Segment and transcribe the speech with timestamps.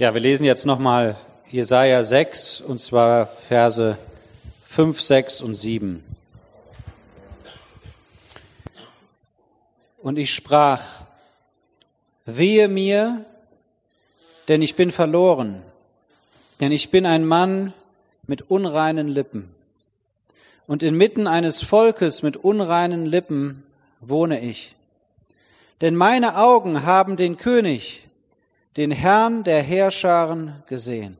[0.00, 1.16] Ja, wir lesen jetzt nochmal
[1.50, 3.98] Jesaja 6 und zwar Verse
[4.66, 6.04] 5, 6 und 7.
[10.00, 10.84] Und ich sprach,
[12.26, 13.24] wehe mir,
[14.46, 15.62] denn ich bin verloren,
[16.60, 17.72] denn ich bin ein Mann
[18.28, 19.52] mit unreinen Lippen.
[20.68, 23.64] Und inmitten eines Volkes mit unreinen Lippen
[24.00, 24.76] wohne ich.
[25.80, 28.07] Denn meine Augen haben den König,
[28.78, 31.16] den Herrn der Heerscharen gesehen.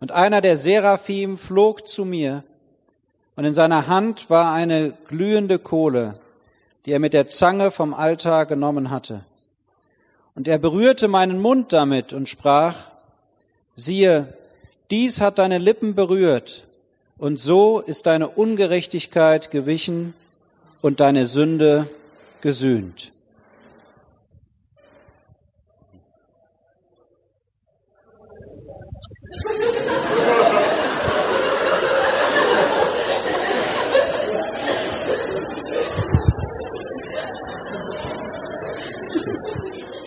[0.00, 2.44] Und einer der Seraphim flog zu mir,
[3.36, 6.20] und in seiner Hand war eine glühende Kohle,
[6.84, 9.24] die er mit der Zange vom Altar genommen hatte.
[10.34, 12.76] Und er berührte meinen Mund damit und sprach,
[13.74, 14.34] siehe,
[14.90, 16.66] dies hat deine Lippen berührt,
[17.16, 20.12] und so ist deine Ungerechtigkeit gewichen
[20.82, 21.88] und deine Sünde
[22.42, 23.10] gesühnt.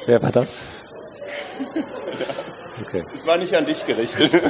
[0.05, 0.61] Wer war das?
[2.81, 3.03] Okay.
[3.13, 4.31] Es war nicht an dich gerichtet.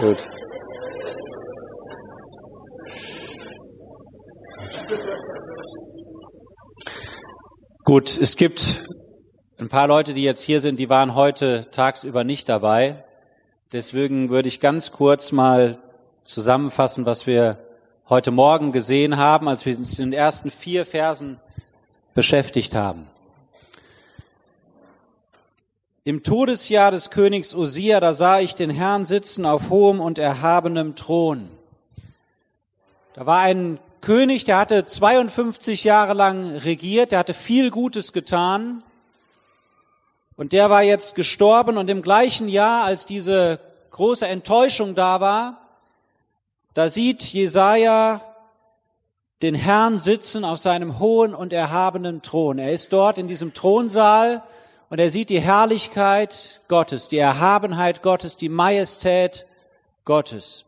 [0.00, 0.28] Gut.
[7.84, 8.84] Gut, es gibt
[9.58, 13.04] ein paar Leute, die jetzt hier sind, die waren heute tagsüber nicht dabei.
[13.72, 15.78] Deswegen würde ich ganz kurz mal
[16.24, 17.58] zusammenfassen, was wir
[18.12, 21.40] heute Morgen gesehen haben, als wir uns in den ersten vier Versen
[22.12, 23.06] beschäftigt haben.
[26.04, 30.94] Im Todesjahr des Königs Osia, da sah ich den Herrn sitzen auf hohem und erhabenem
[30.94, 31.48] Thron.
[33.14, 38.84] Da war ein König, der hatte 52 Jahre lang regiert, der hatte viel Gutes getan.
[40.36, 43.58] Und der war jetzt gestorben und im gleichen Jahr, als diese
[43.90, 45.61] große Enttäuschung da war,
[46.74, 48.20] da sieht Jesaja
[49.42, 52.58] den Herrn sitzen auf seinem hohen und erhabenen Thron.
[52.58, 54.42] Er ist dort in diesem Thronsaal
[54.88, 59.46] und er sieht die Herrlichkeit Gottes, die Erhabenheit Gottes, die Majestät
[60.04, 60.64] Gottes.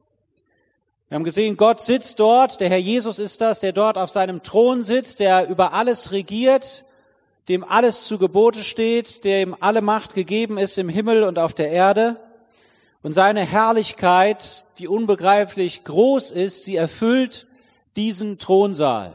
[1.08, 4.42] Wir haben gesehen, Gott sitzt dort, der Herr Jesus ist das, der dort auf seinem
[4.42, 6.84] Thron sitzt, der über alles regiert,
[7.48, 11.70] dem alles zu Gebote steht, dem alle Macht gegeben ist im Himmel und auf der
[11.70, 12.18] Erde.
[13.04, 17.46] Und seine Herrlichkeit, die unbegreiflich groß ist, sie erfüllt
[17.96, 19.12] diesen Thronsaal.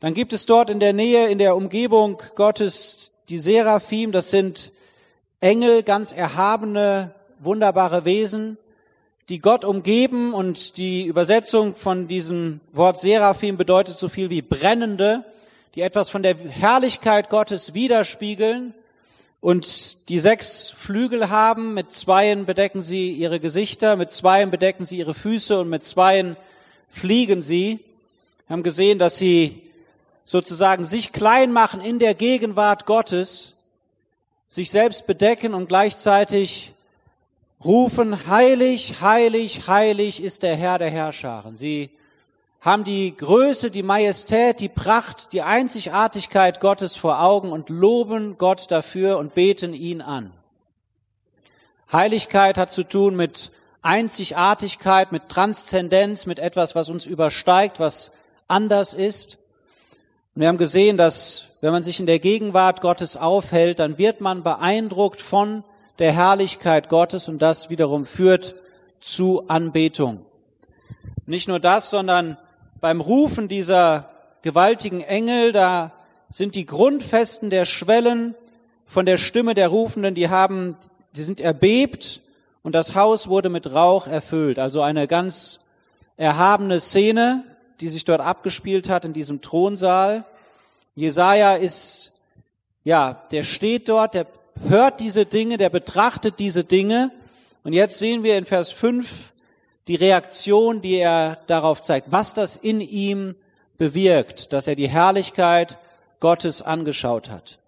[0.00, 4.72] Dann gibt es dort in der Nähe, in der Umgebung Gottes die Seraphim, das sind
[5.40, 8.58] Engel, ganz erhabene, wunderbare Wesen,
[9.30, 15.24] die Gott umgeben und die Übersetzung von diesem Wort Seraphim bedeutet so viel wie brennende,
[15.74, 18.74] die etwas von der Herrlichkeit Gottes widerspiegeln
[19.44, 24.96] und die sechs Flügel haben, mit zweien bedecken sie ihre Gesichter, mit zweien bedecken sie
[24.96, 26.38] ihre Füße und mit zweien
[26.88, 27.80] fliegen sie.
[28.46, 29.60] Wir haben gesehen, dass sie
[30.24, 33.52] sozusagen sich klein machen in der Gegenwart Gottes,
[34.48, 36.72] sich selbst bedecken und gleichzeitig
[37.62, 41.58] rufen, heilig, heilig, heilig ist der Herr der Herrscharen.
[41.58, 41.90] Sie
[42.64, 48.70] haben die Größe, die Majestät, die Pracht, die Einzigartigkeit Gottes vor Augen und loben Gott
[48.70, 50.32] dafür und beten ihn an.
[51.92, 53.52] Heiligkeit hat zu tun mit
[53.82, 58.12] Einzigartigkeit, mit Transzendenz, mit etwas, was uns übersteigt, was
[58.48, 59.36] anders ist.
[60.34, 64.22] Und wir haben gesehen, dass wenn man sich in der Gegenwart Gottes aufhält, dann wird
[64.22, 65.64] man beeindruckt von
[65.98, 68.54] der Herrlichkeit Gottes und das wiederum führt
[69.00, 70.24] zu Anbetung.
[71.26, 72.38] Nicht nur das, sondern
[72.84, 74.10] beim Rufen dieser
[74.42, 75.92] gewaltigen Engel, da
[76.28, 78.34] sind die Grundfesten der Schwellen
[78.84, 80.76] von der Stimme der Rufenden, die haben,
[81.16, 82.20] die sind erbebt
[82.62, 84.58] und das Haus wurde mit Rauch erfüllt.
[84.58, 85.60] Also eine ganz
[86.18, 87.44] erhabene Szene,
[87.80, 90.24] die sich dort abgespielt hat in diesem Thronsaal.
[90.94, 92.12] Jesaja ist,
[92.84, 94.26] ja, der steht dort, der
[94.68, 97.12] hört diese Dinge, der betrachtet diese Dinge.
[97.62, 99.08] Und jetzt sehen wir in Vers 5
[99.88, 103.34] die Reaktion, die er darauf zeigt, was das in ihm
[103.76, 105.78] bewirkt, dass er die Herrlichkeit
[106.20, 107.58] Gottes angeschaut hat.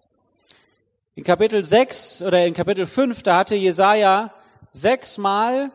[1.15, 4.31] In Kapitel 6 oder in Kapitel 5, da hatte Jesaja
[4.71, 5.71] sechsmal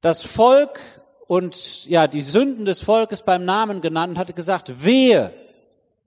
[0.00, 0.80] das Volk
[1.26, 5.32] und ja, die Sünden des Volkes beim Namen genannt und hatte gesagt, wehe,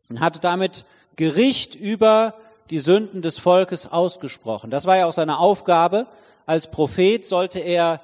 [0.10, 0.86] und hatte damit
[1.16, 2.34] Gericht über
[2.70, 4.72] die Sünden des Volkes ausgesprochen.
[4.72, 6.08] Das war ja auch seine Aufgabe.
[6.46, 8.02] Als Prophet sollte er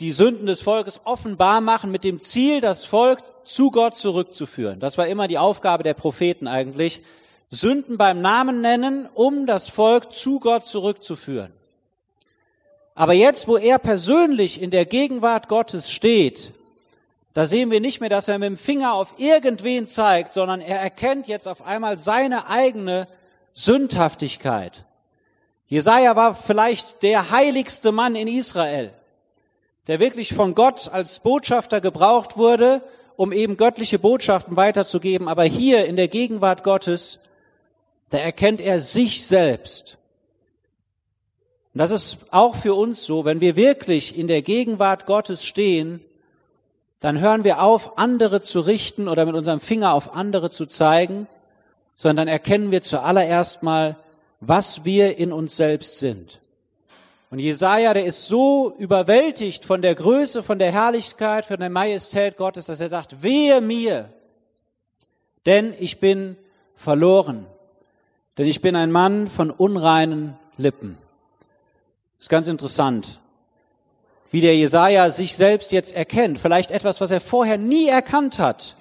[0.00, 4.78] die Sünden des Volkes offenbar machen mit dem Ziel, das Volk zu Gott zurückzuführen.
[4.78, 7.02] Das war immer die Aufgabe der Propheten eigentlich.
[7.50, 11.52] Sünden beim Namen nennen, um das Volk zu Gott zurückzuführen.
[12.94, 16.52] Aber jetzt, wo er persönlich in der Gegenwart Gottes steht,
[17.34, 20.80] da sehen wir nicht mehr, dass er mit dem Finger auf irgendwen zeigt, sondern er
[20.80, 23.08] erkennt jetzt auf einmal seine eigene
[23.54, 24.84] Sündhaftigkeit.
[25.66, 28.92] Jesaja war vielleicht der heiligste Mann in Israel
[29.88, 32.82] der wirklich von Gott als Botschafter gebraucht wurde,
[33.16, 35.28] um eben göttliche Botschaften weiterzugeben.
[35.28, 37.18] Aber hier in der Gegenwart Gottes,
[38.10, 39.98] da erkennt er sich selbst.
[41.74, 46.00] Und das ist auch für uns so, wenn wir wirklich in der Gegenwart Gottes stehen,
[47.00, 51.28] dann hören wir auf, andere zu richten oder mit unserem Finger auf andere zu zeigen,
[51.94, 53.96] sondern erkennen wir zuallererst mal,
[54.40, 56.40] was wir in uns selbst sind.
[57.30, 62.38] Und Jesaja, der ist so überwältigt von der Größe, von der Herrlichkeit, von der Majestät
[62.38, 64.10] Gottes, dass er sagt, wehe mir,
[65.44, 66.36] denn ich bin
[66.74, 67.46] verloren,
[68.38, 70.96] denn ich bin ein Mann von unreinen Lippen.
[72.18, 73.20] Ist ganz interessant,
[74.30, 76.38] wie der Jesaja sich selbst jetzt erkennt.
[76.38, 78.74] Vielleicht etwas, was er vorher nie erkannt hat,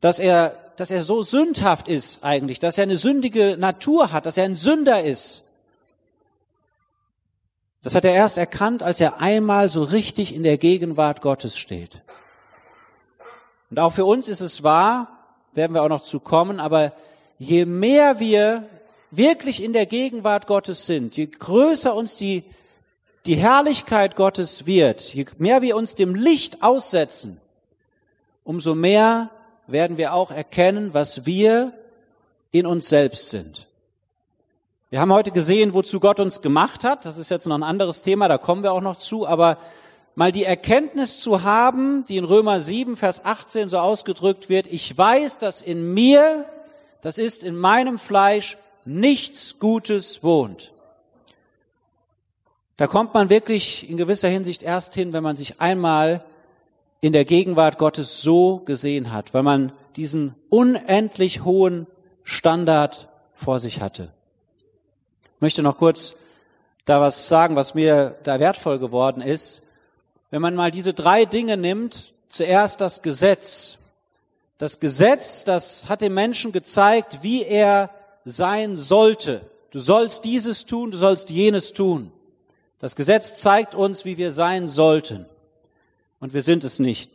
[0.00, 4.36] dass er, dass er so sündhaft ist eigentlich, dass er eine sündige Natur hat, dass
[4.36, 5.42] er ein Sünder ist.
[7.82, 12.02] Das hat er erst erkannt, als er einmal so richtig in der Gegenwart Gottes steht.
[13.70, 15.08] Und auch für uns ist es wahr,
[15.52, 16.92] werden wir auch noch zu kommen, aber
[17.38, 18.68] je mehr wir
[19.10, 22.44] wirklich in der Gegenwart Gottes sind, je größer uns die,
[23.26, 27.40] die Herrlichkeit Gottes wird, je mehr wir uns dem Licht aussetzen,
[28.44, 29.30] umso mehr
[29.66, 31.72] werden wir auch erkennen, was wir
[32.52, 33.66] in uns selbst sind.
[34.92, 37.04] Wir haben heute gesehen, wozu Gott uns gemacht hat.
[37.04, 39.24] Das ist jetzt noch ein anderes Thema, da kommen wir auch noch zu.
[39.24, 39.56] Aber
[40.16, 44.98] mal die Erkenntnis zu haben, die in Römer 7, Vers 18 so ausgedrückt wird, ich
[44.98, 46.44] weiß, dass in mir,
[47.02, 50.72] das ist in meinem Fleisch, nichts Gutes wohnt.
[52.76, 56.24] Da kommt man wirklich in gewisser Hinsicht erst hin, wenn man sich einmal
[57.00, 61.86] in der Gegenwart Gottes so gesehen hat, weil man diesen unendlich hohen
[62.24, 64.12] Standard vor sich hatte.
[65.40, 66.14] Möchte noch kurz
[66.84, 69.62] da was sagen, was mir da wertvoll geworden ist.
[70.30, 73.78] Wenn man mal diese drei Dinge nimmt, zuerst das Gesetz.
[74.58, 77.90] Das Gesetz, das hat dem Menschen gezeigt, wie er
[78.26, 79.40] sein sollte.
[79.70, 82.12] Du sollst dieses tun, du sollst jenes tun.
[82.78, 85.24] Das Gesetz zeigt uns, wie wir sein sollten.
[86.18, 87.10] Und wir sind es nicht.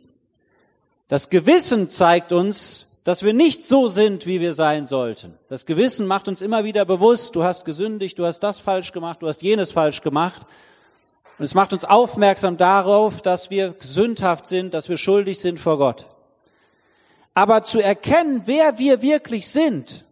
[1.06, 5.38] Das Gewissen zeigt uns, dass wir nicht so sind, wie wir sein sollten.
[5.48, 9.22] Das Gewissen macht uns immer wieder bewusst, du hast gesündigt, du hast das falsch gemacht,
[9.22, 10.44] du hast jenes falsch gemacht.
[11.38, 15.78] Und es macht uns aufmerksam darauf, dass wir sündhaft sind, dass wir schuldig sind vor
[15.78, 16.06] Gott.
[17.32, 20.04] Aber zu erkennen, wer wir wirklich sind,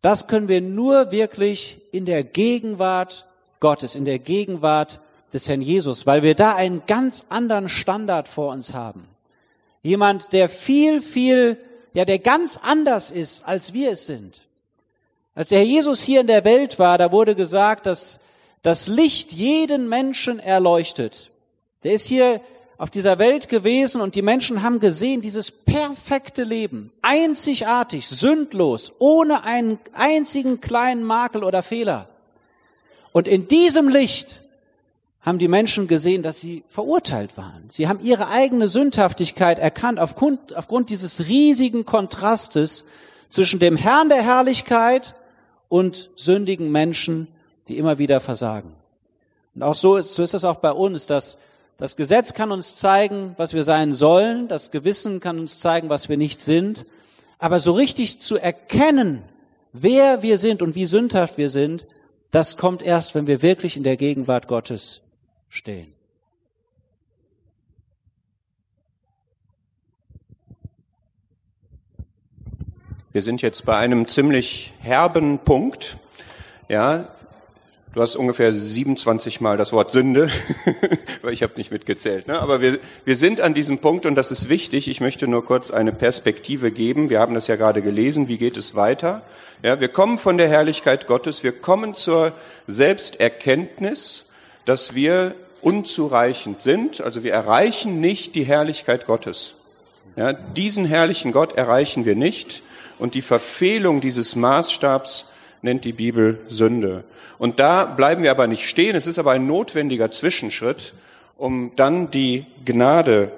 [0.00, 3.26] das können wir nur wirklich in der Gegenwart
[3.60, 5.00] Gottes, in der Gegenwart
[5.34, 9.06] des Herrn Jesus, weil wir da einen ganz anderen Standard vor uns haben.
[9.88, 11.56] Jemand, der viel, viel,
[11.94, 14.42] ja, der ganz anders ist, als wir es sind.
[15.34, 18.20] Als der Herr Jesus hier in der Welt war, da wurde gesagt, dass
[18.62, 21.30] das Licht jeden Menschen erleuchtet.
[21.84, 22.42] Der ist hier
[22.76, 29.44] auf dieser Welt gewesen und die Menschen haben gesehen, dieses perfekte Leben, einzigartig, sündlos, ohne
[29.44, 32.10] einen einzigen kleinen Makel oder Fehler.
[33.12, 34.42] Und in diesem Licht
[35.28, 37.66] haben die Menschen gesehen, dass sie verurteilt waren.
[37.68, 42.84] Sie haben ihre eigene Sündhaftigkeit erkannt aufgrund, aufgrund dieses riesigen Kontrastes
[43.28, 45.14] zwischen dem Herrn der Herrlichkeit
[45.68, 47.28] und sündigen Menschen,
[47.68, 48.72] die immer wieder versagen.
[49.54, 51.36] Und auch so ist, so ist es auch bei uns, dass
[51.76, 56.08] das Gesetz kann uns zeigen, was wir sein sollen, das Gewissen kann uns zeigen, was
[56.08, 56.86] wir nicht sind,
[57.38, 59.22] aber so richtig zu erkennen,
[59.74, 61.86] wer wir sind und wie sündhaft wir sind,
[62.30, 65.02] das kommt erst, wenn wir wirklich in der Gegenwart Gottes
[65.48, 65.94] stehen.
[73.10, 75.96] Wir sind jetzt bei einem ziemlich herben Punkt.
[76.68, 77.08] Ja,
[77.94, 80.30] du hast ungefähr 27 Mal das Wort Sünde,
[81.22, 82.28] weil ich habe nicht mitgezählt.
[82.28, 82.38] Ne?
[82.38, 84.86] Aber wir, wir sind an diesem Punkt und das ist wichtig.
[84.86, 87.08] Ich möchte nur kurz eine Perspektive geben.
[87.08, 88.28] Wir haben das ja gerade gelesen.
[88.28, 89.22] Wie geht es weiter?
[89.62, 91.42] Ja, wir kommen von der Herrlichkeit Gottes.
[91.42, 92.34] Wir kommen zur
[92.66, 94.27] Selbsterkenntnis
[94.68, 99.54] dass wir unzureichend sind, also wir erreichen nicht die Herrlichkeit Gottes.
[100.16, 102.62] Ja, diesen herrlichen Gott erreichen wir nicht
[102.98, 105.26] und die Verfehlung dieses Maßstabs
[105.62, 107.04] nennt die Bibel Sünde.
[107.38, 110.94] Und da bleiben wir aber nicht stehen, es ist aber ein notwendiger Zwischenschritt
[111.38, 113.30] um dann die Gnade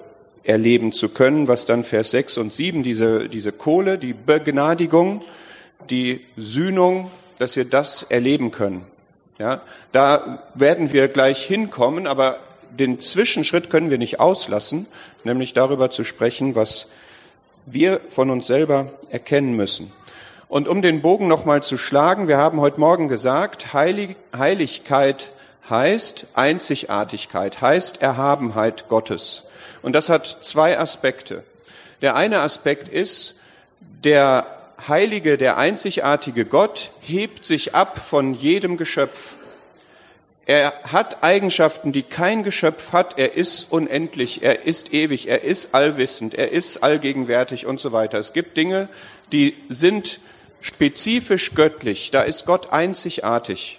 [0.42, 5.20] erleben zu können, was dann Vers 6 und 7, diese, diese Kohle, die Begnadigung,
[5.90, 8.87] die Sühnung, dass wir das erleben können.
[9.40, 14.87] Ja, da werden wir gleich hinkommen, aber den Zwischenschritt können wir nicht auslassen,
[15.25, 16.90] nämlich darüber zu sprechen, was
[17.64, 19.92] wir von uns selber erkennen müssen.
[20.49, 25.30] Und um den Bogen nochmal zu schlagen, wir haben heute Morgen gesagt, Heilig, Heiligkeit
[25.70, 29.44] heißt Einzigartigkeit, heißt Erhabenheit Gottes.
[29.80, 31.44] Und das hat zwei Aspekte.
[32.02, 33.37] Der eine Aspekt ist,
[34.04, 39.34] der heilige, der einzigartige Gott hebt sich ab von jedem Geschöpf.
[40.46, 43.18] Er hat Eigenschaften, die kein Geschöpf hat.
[43.18, 48.18] Er ist unendlich, er ist ewig, er ist allwissend, er ist allgegenwärtig und so weiter.
[48.18, 48.88] Es gibt Dinge,
[49.32, 50.20] die sind
[50.60, 52.10] spezifisch göttlich.
[52.10, 53.78] Da ist Gott einzigartig.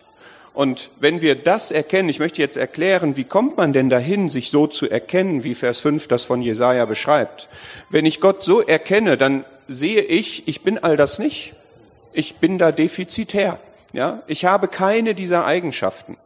[0.54, 4.50] Und wenn wir das erkennen, ich möchte jetzt erklären, wie kommt man denn dahin, sich
[4.50, 7.48] so zu erkennen, wie Vers 5 das von Jesaja beschreibt.
[7.90, 11.54] Wenn ich Gott so erkenne, dann sehe ich, ich bin all das nicht.
[12.14, 13.60] Ich bin da defizitär.
[13.94, 16.18] Ja, ich habe keine dieser Eigenschaften.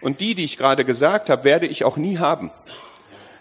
[0.00, 2.50] Und die, die ich gerade gesagt habe, werde ich auch nie haben.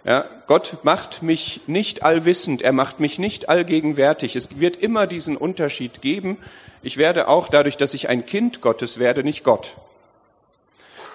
[0.05, 4.35] Ja, Gott macht mich nicht allwissend, er macht mich nicht allgegenwärtig.
[4.35, 6.37] Es wird immer diesen Unterschied geben.
[6.81, 9.75] Ich werde auch dadurch, dass ich ein Kind Gottes werde, nicht Gott.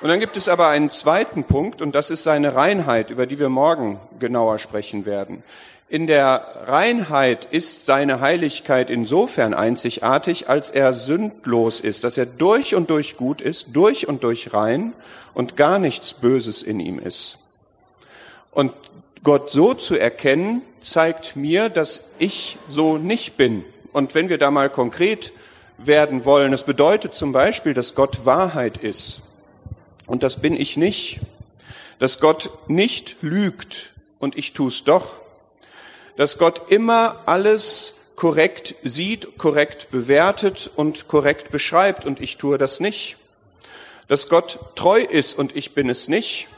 [0.00, 3.38] Und dann gibt es aber einen zweiten Punkt, und das ist seine Reinheit, über die
[3.38, 5.42] wir morgen genauer sprechen werden.
[5.90, 12.74] In der Reinheit ist seine Heiligkeit insofern einzigartig, als er sündlos ist, dass er durch
[12.74, 14.92] und durch gut ist, durch und durch rein
[15.32, 17.38] und gar nichts Böses in ihm ist.
[18.50, 18.74] Und
[19.22, 23.64] Gott so zu erkennen, zeigt mir, dass ich so nicht bin.
[23.92, 25.32] Und wenn wir da mal konkret
[25.78, 29.22] werden wollen, es bedeutet zum Beispiel, dass Gott Wahrheit ist.
[30.06, 31.20] Und das bin ich nicht.
[31.98, 35.16] Dass Gott nicht lügt und ich tu's doch.
[36.18, 42.80] Dass Gott immer alles korrekt sieht, korrekt bewertet und korrekt beschreibt und ich tue das
[42.80, 43.16] nicht.
[44.08, 46.48] Dass Gott treu ist und ich bin es nicht.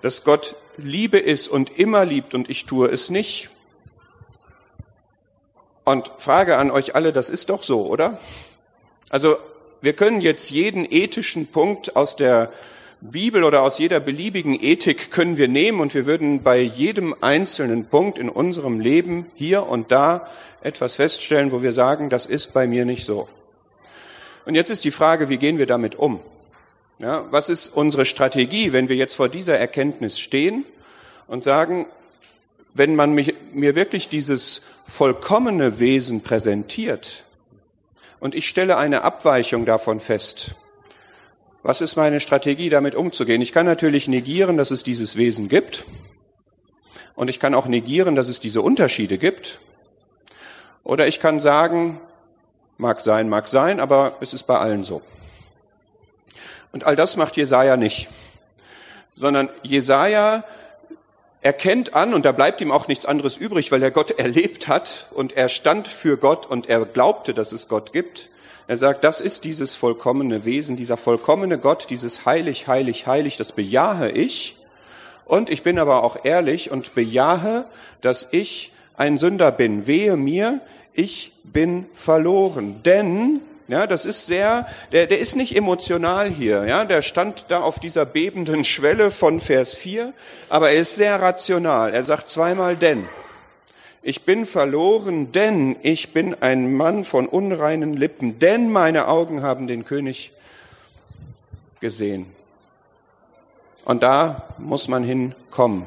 [0.00, 3.50] Dass Gott Liebe ist und immer liebt und ich tue es nicht.
[5.84, 8.18] Und Frage an euch alle, das ist doch so, oder?
[9.10, 9.36] Also
[9.82, 12.50] wir können jetzt jeden ethischen Punkt aus der
[13.10, 17.84] Bibel oder aus jeder beliebigen Ethik können wir nehmen und wir würden bei jedem einzelnen
[17.84, 20.30] Punkt in unserem Leben hier und da
[20.62, 23.28] etwas feststellen, wo wir sagen, das ist bei mir nicht so.
[24.46, 26.18] Und jetzt ist die Frage, wie gehen wir damit um?
[26.98, 30.64] Ja, was ist unsere Strategie, wenn wir jetzt vor dieser Erkenntnis stehen
[31.26, 31.84] und sagen,
[32.72, 37.24] wenn man mich, mir wirklich dieses vollkommene Wesen präsentiert
[38.18, 40.54] und ich stelle eine Abweichung davon fest,
[41.64, 43.40] was ist meine Strategie, damit umzugehen?
[43.40, 45.86] Ich kann natürlich negieren, dass es dieses Wesen gibt.
[47.14, 49.60] Und ich kann auch negieren, dass es diese Unterschiede gibt.
[50.82, 51.98] Oder ich kann sagen,
[52.76, 55.00] mag sein, mag sein, aber es ist bei allen so.
[56.70, 58.08] Und all das macht Jesaja nicht.
[59.14, 60.44] Sondern Jesaja
[61.40, 65.06] erkennt an, und da bleibt ihm auch nichts anderes übrig, weil er Gott erlebt hat
[65.12, 68.28] und er stand für Gott und er glaubte, dass es Gott gibt.
[68.66, 73.52] Er sagt, das ist dieses vollkommene Wesen, dieser vollkommene Gott, dieses heilig, heilig, heilig, das
[73.52, 74.56] bejahe ich.
[75.26, 77.66] Und ich bin aber auch ehrlich und bejahe,
[78.00, 79.86] dass ich ein Sünder bin.
[79.86, 80.60] Wehe mir,
[80.94, 82.82] ich bin verloren.
[82.84, 87.60] Denn, ja, das ist sehr, der, der ist nicht emotional hier, ja, der stand da
[87.60, 90.14] auf dieser bebenden Schwelle von Vers 4,
[90.48, 91.92] aber er ist sehr rational.
[91.92, 93.06] Er sagt zweimal denn
[94.06, 99.66] ich bin verloren, denn ich bin ein Mann von unreinen Lippen, denn meine Augen haben
[99.66, 100.32] den König
[101.80, 102.26] gesehen.
[103.86, 105.84] Und da muss man hinkommen,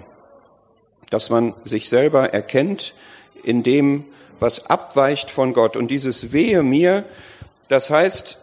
[1.11, 2.95] dass man sich selber erkennt
[3.43, 4.03] in dem,
[4.39, 5.77] was abweicht von Gott.
[5.77, 7.05] Und dieses Wehe mir,
[7.69, 8.39] das heißt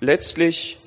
[0.00, 0.80] letztlich,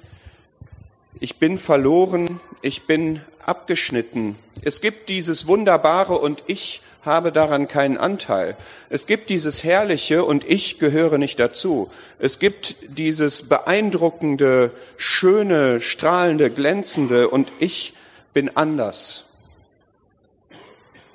[1.21, 4.35] ich bin verloren, ich bin abgeschnitten.
[4.63, 8.55] Es gibt dieses Wunderbare und ich habe daran keinen Anteil.
[8.89, 11.89] Es gibt dieses Herrliche und ich gehöre nicht dazu.
[12.19, 17.93] Es gibt dieses beeindruckende, schöne, strahlende, glänzende und ich
[18.33, 19.25] bin anders.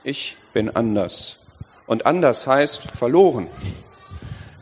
[0.02, 1.38] Ich bin anders.
[1.87, 3.47] Und anders heißt verloren.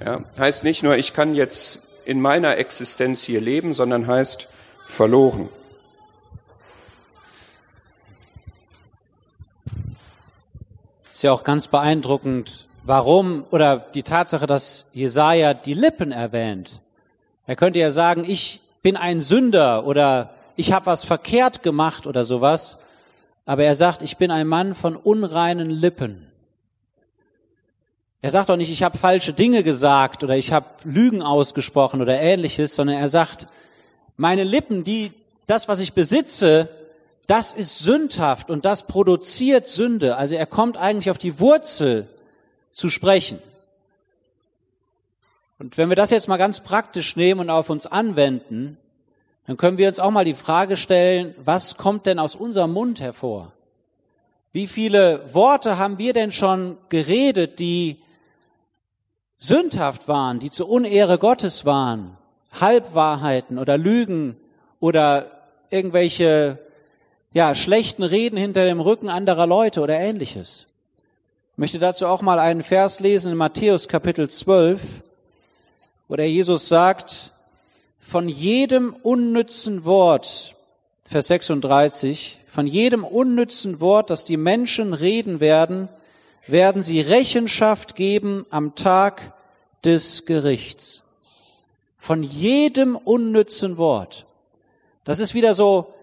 [0.05, 4.49] Ja, heißt nicht nur, ich kann jetzt in meiner Existenz hier leben, sondern heißt
[4.87, 5.49] verloren.
[11.15, 16.81] Ist ja auch ganz beeindruckend, warum oder die Tatsache, dass Jesaja die Lippen erwähnt.
[17.47, 22.25] Er könnte ja sagen, ich bin ein Sünder oder ich habe was verkehrt gemacht oder
[22.25, 22.79] sowas.
[23.47, 26.27] aber er sagt, ich bin ein Mann von unreinen Lippen.
[28.21, 32.19] Er sagt auch nicht, ich habe falsche Dinge gesagt oder ich habe Lügen ausgesprochen oder
[32.21, 33.47] ähnliches, sondern er sagt,
[34.17, 35.13] meine Lippen, die
[35.47, 36.69] das, was ich besitze,
[37.27, 40.17] das ist sündhaft und das produziert Sünde.
[40.17, 42.09] Also er kommt eigentlich auf die Wurzel
[42.73, 43.41] zu sprechen.
[45.59, 48.77] Und wenn wir das jetzt mal ganz praktisch nehmen und auf uns anwenden,
[49.47, 53.01] dann können wir uns auch mal die Frage stellen, was kommt denn aus unserem Mund
[53.01, 53.53] hervor?
[54.53, 58.03] Wie viele Worte haben wir denn schon geredet, die
[59.37, 62.17] sündhaft waren, die zur Unehre Gottes waren?
[62.61, 64.37] Halbwahrheiten oder Lügen
[64.81, 65.31] oder
[65.71, 66.59] irgendwelche
[67.35, 70.67] ja, schlechten Reden hinter dem Rücken anderer Leute oder ähnliches.
[71.53, 74.81] Ich möchte dazu auch mal einen Vers lesen in Matthäus Kapitel 12,
[76.07, 77.33] wo der Jesus sagt,
[77.99, 80.55] von jedem unnützen Wort,
[81.07, 85.89] Vers 36, von jedem unnützen Wort, das die Menschen reden werden,
[86.47, 89.33] werden sie Rechenschaft geben am Tag
[89.85, 91.03] des Gerichts.
[91.99, 94.25] Von jedem unnützen Wort.
[95.03, 95.94] Das ist wieder so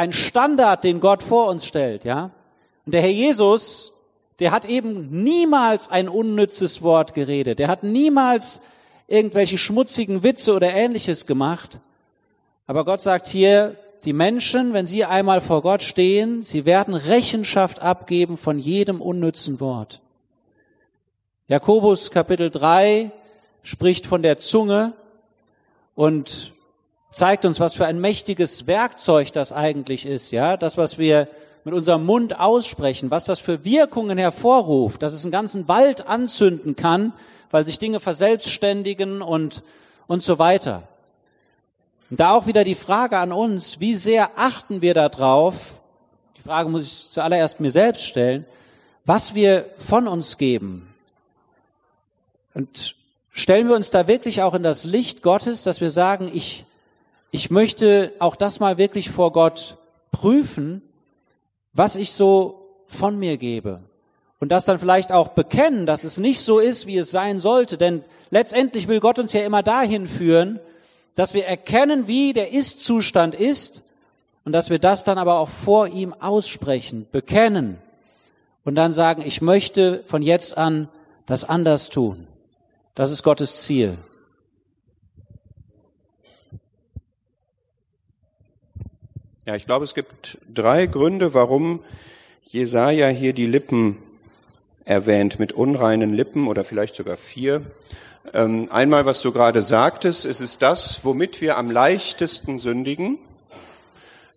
[0.00, 2.30] ein Standard, den Gott vor uns stellt, ja.
[2.86, 3.92] Und der Herr Jesus,
[4.38, 7.58] der hat eben niemals ein unnützes Wort geredet.
[7.58, 8.62] Der hat niemals
[9.08, 11.78] irgendwelche schmutzigen Witze oder ähnliches gemacht.
[12.66, 17.80] Aber Gott sagt hier, die Menschen, wenn sie einmal vor Gott stehen, sie werden Rechenschaft
[17.80, 20.00] abgeben von jedem unnützen Wort.
[21.48, 23.10] Jakobus Kapitel 3
[23.62, 24.94] spricht von der Zunge
[25.94, 26.54] und
[27.10, 31.28] zeigt uns, was für ein mächtiges Werkzeug das eigentlich ist, ja, das, was wir
[31.64, 36.76] mit unserem Mund aussprechen, was das für Wirkungen hervorruft, dass es einen ganzen Wald anzünden
[36.76, 37.12] kann,
[37.50, 39.62] weil sich Dinge verselbstständigen und,
[40.06, 40.84] und so weiter.
[42.10, 45.54] Und da auch wieder die Frage an uns, wie sehr achten wir darauf,
[46.36, 48.46] die Frage muss ich zuallererst mir selbst stellen,
[49.04, 50.92] was wir von uns geben.
[52.54, 52.96] Und
[53.30, 56.64] stellen wir uns da wirklich auch in das Licht Gottes, dass wir sagen, ich,
[57.30, 59.76] ich möchte auch das mal wirklich vor Gott
[60.12, 60.82] prüfen,
[61.72, 63.80] was ich so von mir gebe
[64.40, 67.76] und das dann vielleicht auch bekennen, dass es nicht so ist, wie es sein sollte.
[67.76, 70.58] Denn letztendlich will Gott uns ja immer dahin führen,
[71.14, 73.82] dass wir erkennen, wie der Ist-Zustand ist
[74.44, 77.78] und dass wir das dann aber auch vor ihm aussprechen, bekennen
[78.64, 80.88] und dann sagen, ich möchte von jetzt an
[81.26, 82.26] das anders tun.
[82.94, 83.98] Das ist Gottes Ziel.
[89.50, 91.80] Ja, ich glaube, es gibt drei Gründe, warum
[92.46, 93.96] Jesaja hier die Lippen
[94.84, 97.62] erwähnt mit unreinen Lippen oder vielleicht sogar vier.
[98.32, 103.18] Ähm, einmal, was du gerade sagtest, es ist das, womit wir am leichtesten sündigen.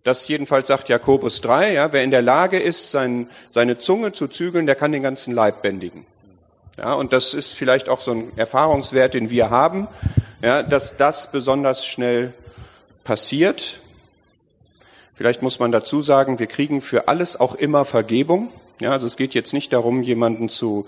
[0.02, 4.26] Das jedenfalls sagt Jakobus 3, ja, wer in der Lage ist, sein, seine Zunge zu
[4.26, 6.06] zügeln, der kann den ganzen Leib bändigen.
[6.76, 9.86] Ja, und das ist vielleicht auch so ein Erfahrungswert, den wir haben,
[10.42, 12.34] ja, dass das besonders schnell
[13.04, 13.78] passiert.
[15.14, 18.50] Vielleicht muss man dazu sagen, wir kriegen für alles auch immer Vergebung.
[18.80, 20.86] Ja, also es geht jetzt nicht darum, jemanden zu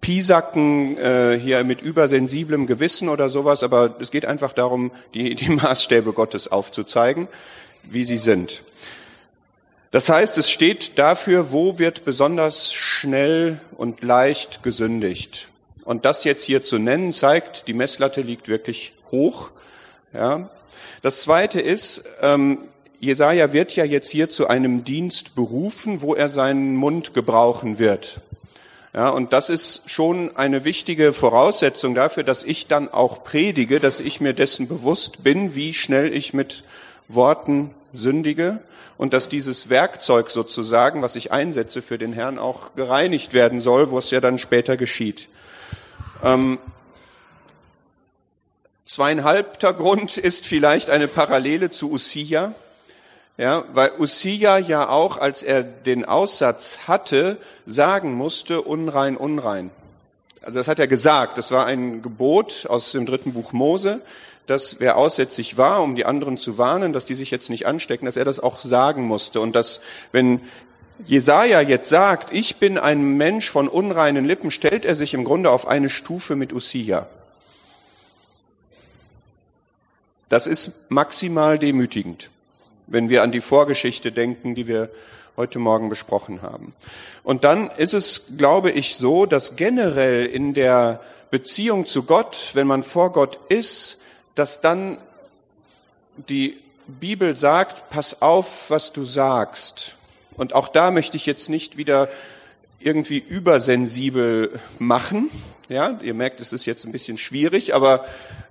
[0.00, 5.50] Pisacken äh, hier mit übersensiblem Gewissen oder sowas, aber es geht einfach darum, die, die
[5.50, 7.28] Maßstäbe Gottes aufzuzeigen,
[7.82, 8.62] wie sie sind.
[9.90, 15.48] Das heißt, es steht dafür, wo wird besonders schnell und leicht gesündigt.
[15.84, 19.50] Und das jetzt hier zu nennen, zeigt, die Messlatte liegt wirklich hoch.
[20.12, 20.50] Ja.
[21.02, 22.66] Das Zweite ist, ähm,
[23.06, 28.20] Jesaja wird ja jetzt hier zu einem Dienst berufen, wo er seinen Mund gebrauchen wird.
[28.92, 34.00] Ja, und das ist schon eine wichtige Voraussetzung dafür, dass ich dann auch predige, dass
[34.00, 36.64] ich mir dessen bewusst bin, wie schnell ich mit
[37.06, 38.58] Worten sündige
[38.98, 43.90] und dass dieses Werkzeug sozusagen, was ich einsetze für den Herrn, auch gereinigt werden soll,
[43.90, 45.28] wo es ja dann später geschieht.
[46.24, 46.58] Ähm,
[48.84, 52.52] zweieinhalbter Grund ist vielleicht eine Parallele zu Usia.
[53.38, 59.70] Ja, weil Usia ja auch, als er den Aussatz hatte, sagen musste, unrein, unrein.
[60.40, 61.36] Also das hat er gesagt.
[61.36, 64.00] Das war ein Gebot aus dem dritten Buch Mose,
[64.46, 68.06] dass wer aussätzig war, um die anderen zu warnen, dass die sich jetzt nicht anstecken,
[68.06, 69.42] dass er das auch sagen musste.
[69.42, 70.40] Und dass, wenn
[71.04, 75.50] Jesaja jetzt sagt, ich bin ein Mensch von unreinen Lippen, stellt er sich im Grunde
[75.50, 77.06] auf eine Stufe mit Usia.
[80.30, 82.30] Das ist maximal demütigend
[82.86, 84.90] wenn wir an die Vorgeschichte denken, die wir
[85.36, 86.74] heute Morgen besprochen haben.
[87.22, 92.66] Und dann ist es, glaube ich, so, dass generell in der Beziehung zu Gott, wenn
[92.66, 94.00] man vor Gott ist,
[94.34, 94.98] dass dann
[96.28, 99.96] die Bibel sagt, pass auf, was du sagst.
[100.36, 102.08] Und auch da möchte ich jetzt nicht wieder
[102.78, 105.30] irgendwie übersensibel machen.
[105.68, 108.04] Ja, ihr merkt, es ist jetzt ein bisschen schwierig, aber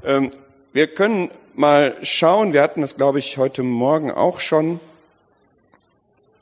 [0.04, 0.32] ähm,
[0.74, 2.54] wir können mal schauen.
[2.54, 4.80] Wir hatten das, glaube ich, heute Morgen auch schon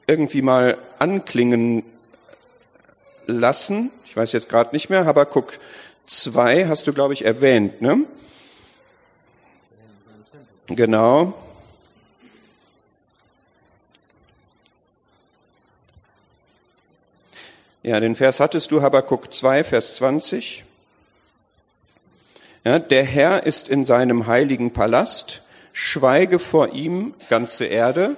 [0.07, 1.83] irgendwie mal anklingen
[3.25, 3.91] lassen.
[4.05, 5.05] Ich weiß jetzt gerade nicht mehr.
[5.05, 5.59] Habakuk
[6.07, 8.05] 2 hast du, glaube ich, erwähnt, ne?
[10.67, 11.33] Genau.
[17.81, 20.63] Ja, den Vers hattest du, Habakuk 2, Vers 20.
[22.65, 25.41] Ja, der Herr ist in seinem heiligen Palast,
[25.73, 28.15] schweige vor ihm, ganze Erde.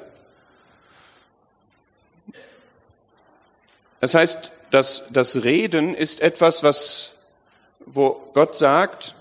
[4.02, 7.14] Das heißt, das, das Reden ist etwas, was,
[7.88, 9.16] wo Gott sagt,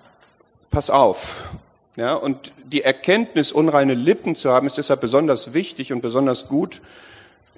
[0.70, 1.48] pass auf.
[1.96, 6.82] Ja, und die Erkenntnis, unreine Lippen zu haben, ist deshalb besonders wichtig und besonders gut,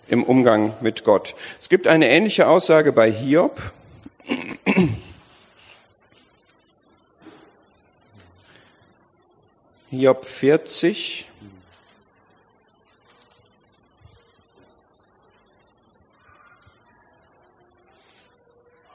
[0.08, 1.34] im Umgang mit Gott.
[1.58, 3.60] Es gibt eine ähnliche Aussage bei Hiob.
[9.88, 11.28] Hiob 40.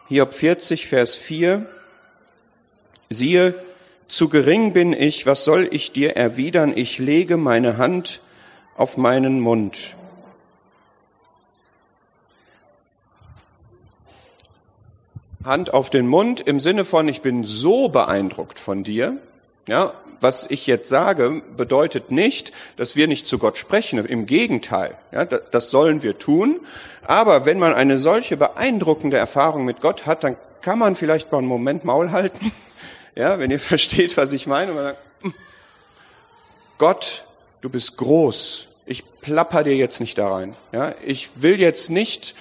[0.09, 1.65] Hiob 40, Vers 4.
[3.09, 3.55] Siehe,
[4.09, 6.73] zu gering bin ich, was soll ich dir erwidern?
[6.75, 8.19] Ich lege meine Hand
[8.75, 9.95] auf meinen Mund.
[15.45, 19.15] Hand auf den Mund im Sinne von, ich bin so beeindruckt von dir.
[19.69, 24.03] Ja, was ich jetzt sage, bedeutet nicht, dass wir nicht zu Gott sprechen.
[24.05, 26.59] Im Gegenteil, ja, das sollen wir tun.
[27.03, 31.39] Aber wenn man eine solche beeindruckende Erfahrung mit Gott hat, dann kann man vielleicht mal
[31.39, 32.51] einen Moment Maul halten.
[33.13, 34.71] Ja, wenn ihr versteht, was ich meine.
[34.71, 35.33] Man sagt, hm,
[36.77, 37.25] Gott,
[37.59, 38.69] du bist groß.
[38.85, 40.55] Ich plapper dir jetzt nicht da rein.
[40.71, 42.35] Ja, ich will jetzt nicht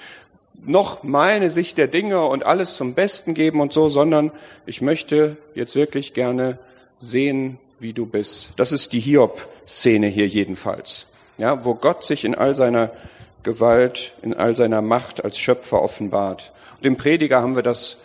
[0.63, 4.31] noch meine Sicht der Dinge und alles zum Besten geben und so, sondern
[4.65, 6.57] ich möchte jetzt wirklich gerne
[6.97, 8.51] sehen, wie du bist.
[8.57, 11.07] Das ist die Hiob-Szene hier jedenfalls.
[11.37, 12.91] Ja, wo Gott sich in all seiner
[13.43, 16.51] Gewalt, in all seiner Macht als Schöpfer offenbart.
[16.77, 17.97] Und im Prediger haben wir das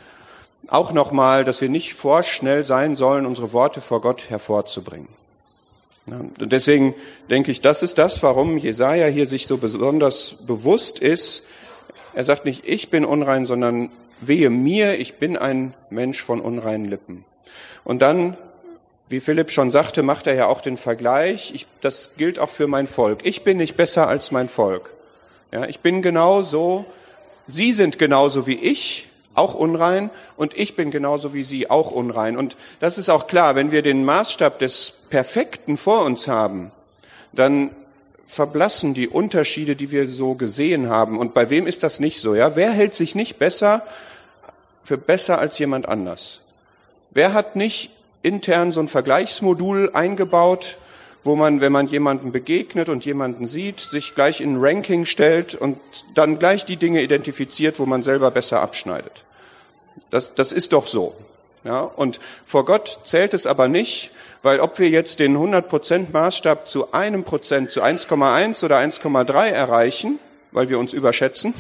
[0.68, 5.08] auch nochmal, dass wir nicht vorschnell sein sollen, unsere Worte vor Gott hervorzubringen.
[6.08, 6.94] Und deswegen
[7.30, 11.44] denke ich, das ist das, warum Jesaja hier sich so besonders bewusst ist,
[12.14, 13.90] er sagt nicht, ich bin unrein, sondern
[14.22, 17.26] wehe mir, ich bin ein Mensch von unreinen Lippen.
[17.84, 18.38] Und dann,
[19.08, 21.52] wie Philipp schon sagte, macht er ja auch den Vergleich.
[21.54, 23.20] Ich, das gilt auch für mein Volk.
[23.24, 24.90] Ich bin nicht besser als mein Volk.
[25.52, 26.84] Ja, ich bin genauso,
[27.46, 32.36] Sie sind genauso wie ich, auch unrein, und ich bin genauso wie Sie auch unrein.
[32.36, 36.72] Und das ist auch klar, wenn wir den Maßstab des Perfekten vor uns haben,
[37.32, 37.70] dann
[38.26, 41.18] verblassen die Unterschiede, die wir so gesehen haben.
[41.18, 42.34] Und bei wem ist das nicht so?
[42.34, 43.86] Ja, wer hält sich nicht besser
[44.82, 46.40] für besser als jemand anders?
[47.10, 47.90] Wer hat nicht
[48.26, 50.78] intern so ein Vergleichsmodul eingebaut,
[51.24, 55.54] wo man, wenn man jemanden begegnet und jemanden sieht, sich gleich in ein Ranking stellt
[55.54, 55.78] und
[56.14, 59.24] dann gleich die Dinge identifiziert, wo man selber besser abschneidet?
[60.10, 61.14] Das, das ist doch so.
[61.64, 64.12] Ja, und vor Gott zählt es aber nicht,
[64.42, 70.20] weil ob wir jetzt den 100% Maßstab zu einem Prozent, zu 1,1 oder 1,3 erreichen,
[70.52, 71.54] weil wir uns überschätzen,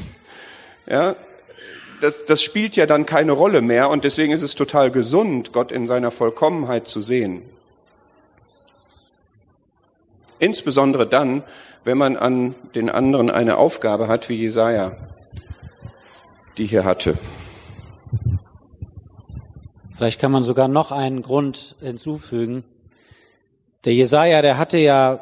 [0.88, 1.16] ja,
[2.00, 5.72] das, das spielt ja dann keine Rolle mehr und deswegen ist es total gesund, Gott
[5.72, 7.42] in seiner Vollkommenheit zu sehen.
[10.38, 11.42] Insbesondere dann,
[11.84, 14.92] wenn man an den anderen eine Aufgabe hat, wie Jesaja
[16.58, 17.18] die hier hatte.
[19.96, 22.64] Vielleicht kann man sogar noch einen Grund hinzufügen.
[23.84, 25.20] Der Jesaja, der hatte ja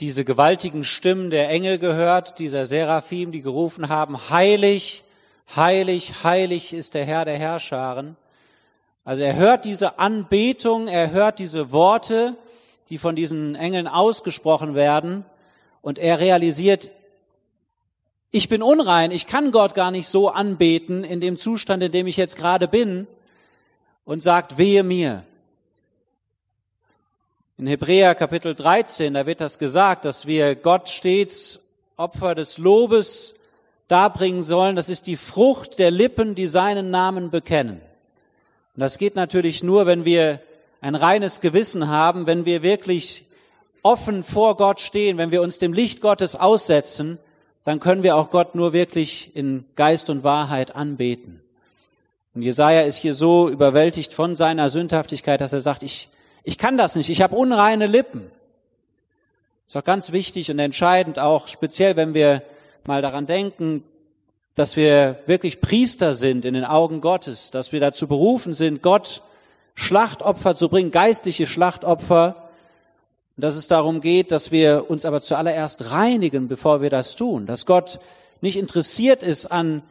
[0.00, 5.04] diese gewaltigen Stimmen der Engel gehört, dieser Seraphim, die gerufen haben, heilig,
[5.54, 8.16] heilig, heilig ist der Herr der Herrscharen.
[9.04, 12.36] Also er hört diese Anbetung, er hört diese Worte,
[12.88, 15.24] die von diesen Engeln ausgesprochen werden,
[15.80, 16.90] und er realisiert,
[18.32, 22.08] ich bin unrein, ich kann Gott gar nicht so anbeten in dem Zustand, in dem
[22.08, 23.06] ich jetzt gerade bin
[24.04, 25.22] und sagt, wehe mir.
[27.56, 31.60] In Hebräer Kapitel 13, da wird das gesagt, dass wir Gott stets
[31.96, 33.35] Opfer des Lobes
[33.88, 34.76] darbringen sollen.
[34.76, 37.80] Das ist die Frucht der Lippen, die seinen Namen bekennen.
[38.74, 40.40] Und das geht natürlich nur, wenn wir
[40.80, 43.24] ein reines Gewissen haben, wenn wir wirklich
[43.82, 47.18] offen vor Gott stehen, wenn wir uns dem Licht Gottes aussetzen,
[47.64, 51.40] dann können wir auch Gott nur wirklich in Geist und Wahrheit anbeten.
[52.34, 56.10] Und Jesaja ist hier so überwältigt von seiner Sündhaftigkeit, dass er sagt, ich,
[56.44, 58.30] ich kann das nicht, ich habe unreine Lippen.
[59.64, 62.42] Das ist auch ganz wichtig und entscheidend, auch speziell, wenn wir
[62.86, 63.82] mal daran denken,
[64.54, 69.22] dass wir wirklich Priester sind in den Augen Gottes, dass wir dazu berufen sind, Gott
[69.74, 72.48] Schlachtopfer zu bringen, geistliche Schlachtopfer,
[73.36, 77.66] dass es darum geht, dass wir uns aber zuallererst reinigen, bevor wir das tun, dass
[77.66, 78.00] Gott
[78.40, 79.82] nicht interessiert ist an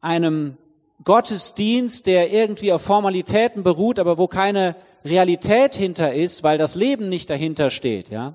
[0.00, 0.56] einem
[1.04, 7.08] Gottesdienst, der irgendwie auf Formalitäten beruht, aber wo keine Realität hinter ist, weil das Leben
[7.08, 8.34] nicht dahinter steht, ja.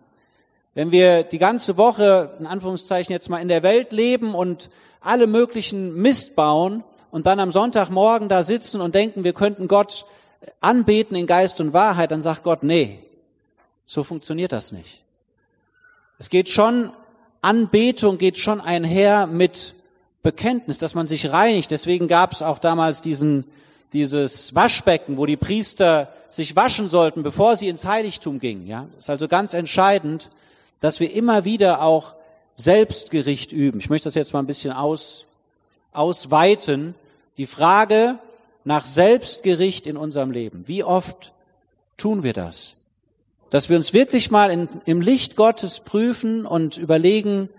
[0.77, 4.69] Wenn wir die ganze Woche, in Anführungszeichen jetzt mal in der Welt leben und
[5.01, 10.05] alle möglichen Mist bauen und dann am Sonntagmorgen da sitzen und denken, wir könnten Gott
[10.61, 12.99] anbeten in Geist und Wahrheit, dann sagt Gott, nee,
[13.87, 15.01] so funktioniert das nicht.
[16.19, 16.91] Es geht schon,
[17.41, 19.73] Anbetung geht schon einher mit
[20.21, 21.71] Bekenntnis, dass man sich reinigt.
[21.71, 23.45] Deswegen gab es auch damals diesen,
[23.93, 28.67] dieses Waschbecken, wo die Priester sich waschen sollten, bevor sie ins Heiligtum gingen.
[28.67, 30.29] Ja, ist also ganz entscheidend,
[30.79, 32.15] dass wir immer wieder auch
[32.55, 33.79] Selbstgericht üben.
[33.79, 35.25] Ich möchte das jetzt mal ein bisschen aus,
[35.91, 36.95] ausweiten.
[37.37, 38.19] Die Frage
[38.63, 40.67] nach Selbstgericht in unserem Leben.
[40.67, 41.33] Wie oft
[41.97, 42.75] tun wir das?
[43.49, 47.49] Dass wir uns wirklich mal in, im Licht Gottes prüfen und überlegen,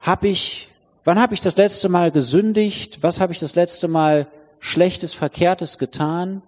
[0.00, 0.68] habe ich,
[1.04, 3.02] wann habe ich das letzte Mal gesündigt?
[3.02, 4.26] Was habe ich das letzte Mal
[4.58, 6.42] Schlechtes, Verkehrtes getan?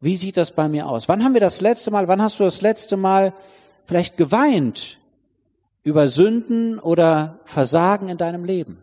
[0.00, 1.08] Wie sieht das bei mir aus?
[1.08, 3.34] Wann haben wir das letzte Mal, wann hast du das letzte Mal
[3.90, 4.98] vielleicht geweint
[5.82, 8.78] über Sünden oder Versagen in deinem Leben?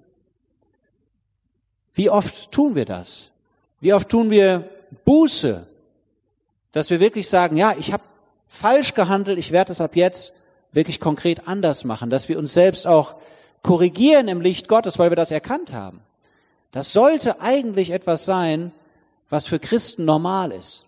[1.93, 3.31] Wie oft tun wir das?
[3.79, 4.69] Wie oft tun wir
[5.05, 5.65] Buße,
[6.73, 8.03] dass wir wirklich sagen, ja, ich habe
[8.49, 10.33] falsch gehandelt, ich werde es ab jetzt
[10.73, 13.15] wirklich konkret anders machen, dass wir uns selbst auch
[13.63, 16.01] korrigieren im Licht Gottes, weil wir das erkannt haben.
[16.73, 18.73] Das sollte eigentlich etwas sein,
[19.29, 20.83] was für Christen normal ist.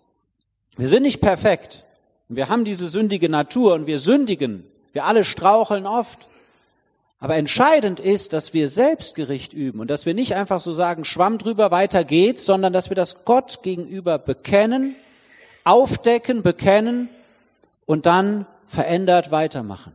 [0.76, 1.86] Wir sind nicht perfekt.
[2.36, 4.64] Wir haben diese sündige Natur und wir sündigen.
[4.92, 6.28] Wir alle straucheln oft.
[7.18, 11.38] Aber entscheidend ist, dass wir Selbstgericht üben und dass wir nicht einfach so sagen, Schwamm
[11.38, 14.94] drüber, weiter geht's, sondern dass wir das Gott gegenüber bekennen,
[15.64, 17.10] aufdecken, bekennen
[17.84, 19.92] und dann verändert weitermachen.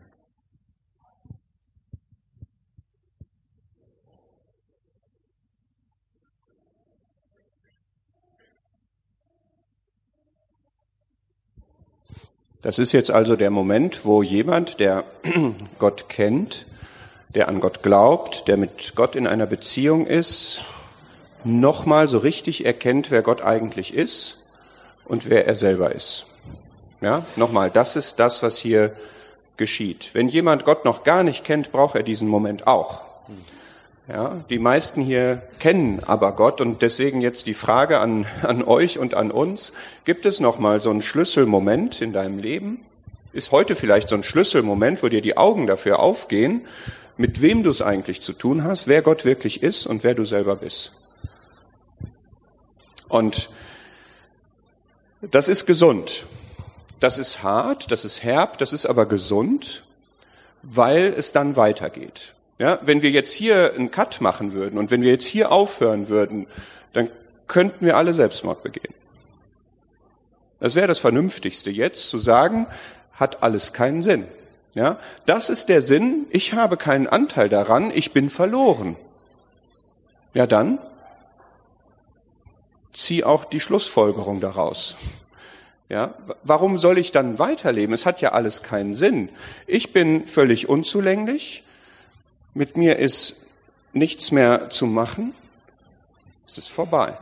[12.65, 15.04] Das ist jetzt also der Moment, wo jemand, der
[15.78, 16.65] Gott kennt,
[17.36, 20.62] der an Gott glaubt, der mit Gott in einer Beziehung ist,
[21.43, 24.39] nochmal so richtig erkennt, wer Gott eigentlich ist
[25.06, 26.25] und wer er selber ist.
[27.01, 28.95] Ja, nochmal, das ist das, was hier
[29.58, 30.10] geschieht.
[30.13, 33.01] Wenn jemand Gott noch gar nicht kennt, braucht er diesen Moment auch.
[34.08, 39.00] Ja, die meisten hier kennen aber Gott und deswegen jetzt die Frage an, an euch
[39.00, 39.74] und an uns.
[40.06, 42.86] Gibt es noch mal so einen Schlüsselmoment in deinem Leben?
[43.34, 46.62] Ist heute vielleicht so ein Schlüsselmoment, wo dir die Augen dafür aufgehen,
[47.18, 50.24] mit wem du es eigentlich zu tun hast, wer Gott wirklich ist und wer du
[50.24, 50.91] selber bist?
[53.10, 53.50] Und
[55.22, 56.28] das ist gesund.
[57.00, 59.84] Das ist hart, das ist herb, das ist aber gesund,
[60.62, 62.35] weil es dann weitergeht.
[62.58, 66.08] Ja, wenn wir jetzt hier einen Cut machen würden und wenn wir jetzt hier aufhören
[66.08, 66.48] würden,
[66.94, 67.10] dann
[67.48, 68.94] könnten wir alle Selbstmord begehen.
[70.60, 72.68] Das wäre das Vernünftigste jetzt zu sagen,
[73.13, 74.26] hat alles keinen Sinn.
[74.74, 78.98] Ja, das ist der Sinn, ich habe keinen Anteil daran, ich bin verloren.
[80.34, 80.80] Ja, dann
[82.94, 84.98] zieh auch die Schlussfolgerung daraus.
[85.88, 86.13] Ja,
[86.44, 87.94] warum soll ich dann weiterleben?
[87.94, 89.30] Es hat ja alles keinen Sinn.
[89.68, 91.63] Ich bin völlig unzulänglich
[92.56, 93.46] mit mir ist
[93.94, 95.36] nichts mehr zu machen,
[96.48, 97.15] es ist vorbei.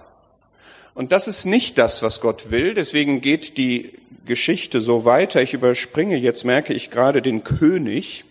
[0.93, 3.93] Und das ist nicht das, was Gott will, deswegen geht die
[4.25, 5.41] Geschichte so weiter.
[5.41, 8.25] Ich überspringe jetzt, merke ich gerade den König,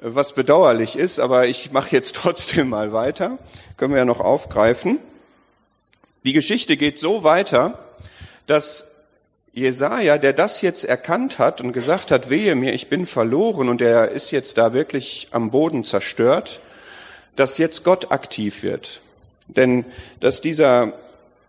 [0.00, 3.38] was bedauerlich ist, aber ich mache jetzt trotzdem mal weiter.
[3.76, 4.98] Können wir ja noch aufgreifen.
[6.24, 7.80] Die Geschichte geht so weiter,
[8.46, 8.91] dass
[9.54, 13.82] Jesaja, der das jetzt erkannt hat und gesagt hat, wehe mir, ich bin verloren und
[13.82, 16.60] er ist jetzt da wirklich am Boden zerstört,
[17.36, 19.02] dass jetzt Gott aktiv wird.
[19.48, 19.84] Denn
[20.20, 20.94] dass dieser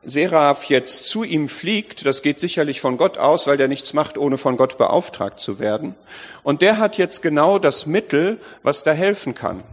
[0.03, 4.17] Seraph jetzt zu ihm fliegt, das geht sicherlich von Gott aus, weil der nichts macht,
[4.17, 5.95] ohne von Gott beauftragt zu werden.
[6.43, 9.63] Und der hat jetzt genau das Mittel, was da helfen kann.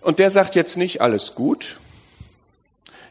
[0.00, 1.78] Und der sagt jetzt nicht alles gut.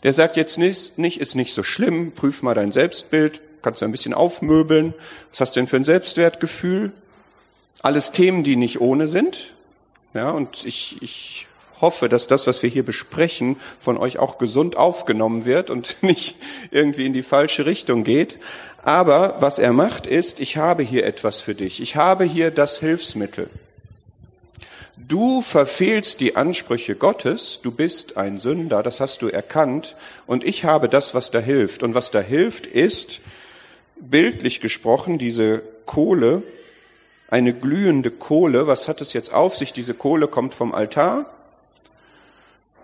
[0.02, 3.92] Der sagt jetzt nicht, ist nicht so schlimm, prüf mal dein Selbstbild, kannst du ein
[3.92, 4.94] bisschen aufmöbeln.
[5.32, 6.92] Was hast du denn für ein Selbstwertgefühl?
[7.82, 9.56] Alles Themen, die nicht ohne sind.
[10.14, 11.48] Ja, und ich, ich
[11.82, 16.38] hoffe, dass das, was wir hier besprechen, von euch auch gesund aufgenommen wird und nicht
[16.72, 18.38] irgendwie in die falsche Richtung geht.
[18.84, 21.82] Aber was er macht ist, ich habe hier etwas für dich.
[21.82, 23.50] Ich habe hier das Hilfsmittel.
[24.98, 29.96] Du verfehlst die Ansprüche Gottes, du bist ein Sünder, das hast du erkannt,
[30.28, 31.84] und ich habe das, was da hilft.
[31.84, 33.20] Und was da hilft, ist,
[34.00, 36.44] bildlich gesprochen, diese Kohle,
[37.30, 38.68] eine glühende Kohle.
[38.68, 39.74] Was hat es jetzt auf sich?
[39.74, 41.26] Diese Kohle kommt vom Altar.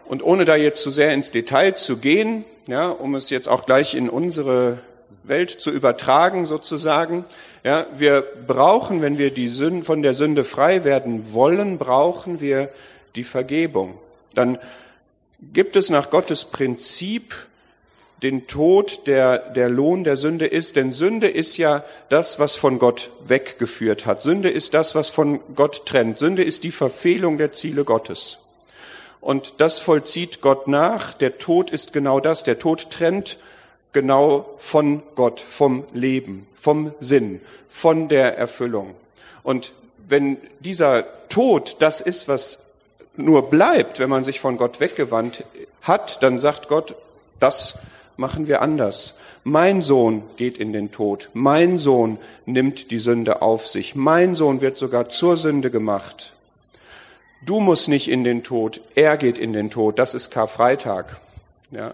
[0.06, 3.66] Und ohne da jetzt zu sehr ins Detail zu gehen, ja, um es jetzt auch
[3.66, 4.80] gleich in unsere
[5.24, 7.26] Welt zu übertragen sozusagen.
[7.64, 12.70] Ja, wir brauchen, wenn wir die Sünden, von der Sünde frei werden wollen, brauchen wir
[13.16, 13.98] die Vergebung.
[14.36, 14.60] Dann
[15.42, 17.36] gibt es nach Gottes Prinzip
[18.24, 20.76] den Tod, der der Lohn der Sünde ist.
[20.76, 24.24] Denn Sünde ist ja das, was von Gott weggeführt hat.
[24.24, 26.20] Sünde ist das, was von Gott trennt.
[26.20, 28.40] Sünde ist die Verfehlung der Ziele Gottes.
[29.22, 31.14] Und das vollzieht Gott nach.
[31.14, 32.44] Der Tod ist genau das.
[32.44, 33.38] Der Tod trennt
[33.92, 38.94] genau von Gott, vom Leben, vom Sinn, von der Erfüllung.
[39.42, 39.74] Und
[40.08, 42.68] wenn dieser Tod das ist, was
[43.16, 45.44] nur bleibt, wenn man sich von Gott weggewandt
[45.82, 46.96] hat, dann sagt Gott,
[47.40, 47.80] das
[48.18, 49.16] machen wir anders.
[49.44, 51.30] Mein Sohn geht in den Tod.
[51.34, 53.96] Mein Sohn nimmt die Sünde auf sich.
[53.96, 56.34] Mein Sohn wird sogar zur Sünde gemacht.
[57.46, 58.82] Du musst nicht in den Tod.
[58.96, 60.00] Er geht in den Tod.
[60.00, 61.18] Das ist Karfreitag.
[61.72, 61.94] Ja.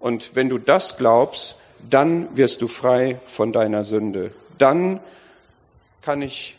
[0.00, 1.56] Und wenn du das glaubst,
[1.88, 4.32] dann wirst du frei von deiner Sünde.
[4.58, 5.00] Dann
[6.02, 6.56] kann ich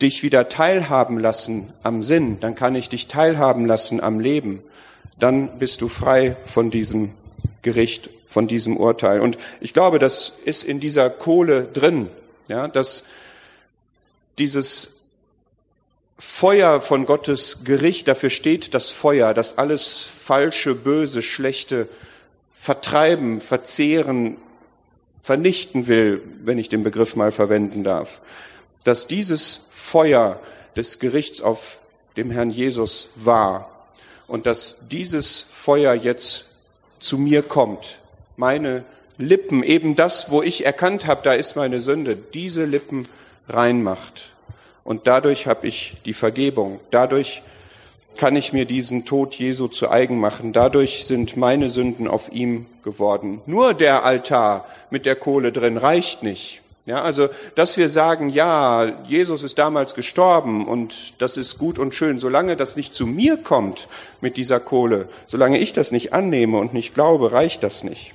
[0.00, 2.38] dich wieder teilhaben lassen am Sinn.
[2.40, 4.62] Dann kann ich dich teilhaben lassen am Leben.
[5.18, 7.12] Dann bist du frei von diesem
[7.62, 9.20] Gericht, von diesem Urteil.
[9.20, 12.08] Und ich glaube, das ist in dieser Kohle drin,
[12.48, 13.04] ja, dass
[14.38, 15.00] dieses
[16.16, 21.88] Feuer von Gottes Gericht, dafür steht das Feuer, das alles falsche, böse, schlechte
[22.54, 24.36] vertreiben, verzehren,
[25.22, 28.20] vernichten will, wenn ich den Begriff mal verwenden darf,
[28.84, 30.40] dass dieses Feuer
[30.76, 31.78] des Gerichts auf
[32.16, 33.70] dem Herrn Jesus war
[34.28, 36.49] und dass dieses Feuer jetzt
[37.00, 37.98] zu mir kommt,
[38.36, 38.84] meine
[39.18, 43.08] Lippen, eben das, wo ich erkannt habe, da ist meine Sünde, diese Lippen
[43.48, 44.30] reinmacht.
[44.84, 47.42] Und dadurch habe ich die Vergebung, dadurch
[48.16, 50.52] kann ich mir diesen Tod Jesu zu eigen machen.
[50.52, 53.40] Dadurch sind meine Sünden auf ihm geworden.
[53.46, 56.62] Nur der Altar mit der Kohle drin reicht nicht.
[56.86, 61.94] Ja, also, dass wir sagen, ja, Jesus ist damals gestorben und das ist gut und
[61.94, 63.86] schön, solange das nicht zu mir kommt
[64.22, 68.14] mit dieser Kohle, solange ich das nicht annehme und nicht glaube, reicht das nicht.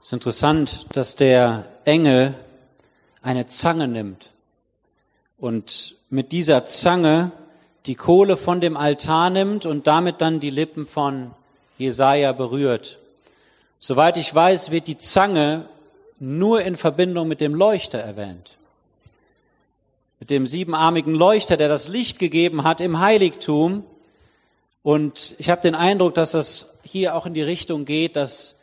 [0.00, 2.34] Es ist interessant, dass der Engel
[3.22, 4.30] eine Zange nimmt
[5.38, 7.32] und mit dieser Zange
[7.86, 11.32] die Kohle von dem Altar nimmt und damit dann die Lippen von
[11.78, 12.98] Jesaja berührt.
[13.84, 15.64] Soweit ich weiß, wird die Zange
[16.20, 18.56] nur in Verbindung mit dem Leuchter erwähnt.
[20.20, 23.84] Mit dem siebenarmigen Leuchter, der das Licht gegeben hat im Heiligtum.
[24.84, 28.54] Und ich habe den Eindruck, dass das hier auch in die Richtung geht, dass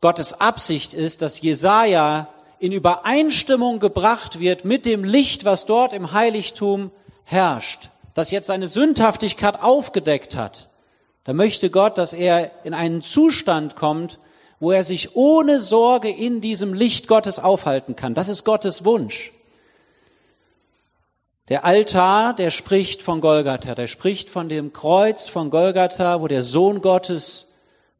[0.00, 2.26] Gottes Absicht ist, dass Jesaja
[2.58, 6.90] in Übereinstimmung gebracht wird mit dem Licht, was dort im Heiligtum
[7.22, 10.68] herrscht, das jetzt seine Sündhaftigkeit aufgedeckt hat,
[11.22, 14.18] da möchte Gott, dass er in einen Zustand kommt,
[14.64, 18.14] wo er sich ohne Sorge in diesem Licht Gottes aufhalten kann.
[18.14, 19.32] Das ist Gottes Wunsch.
[21.50, 26.42] Der Altar, der spricht von Golgatha, der spricht von dem Kreuz von Golgatha, wo der
[26.42, 27.48] Sohn Gottes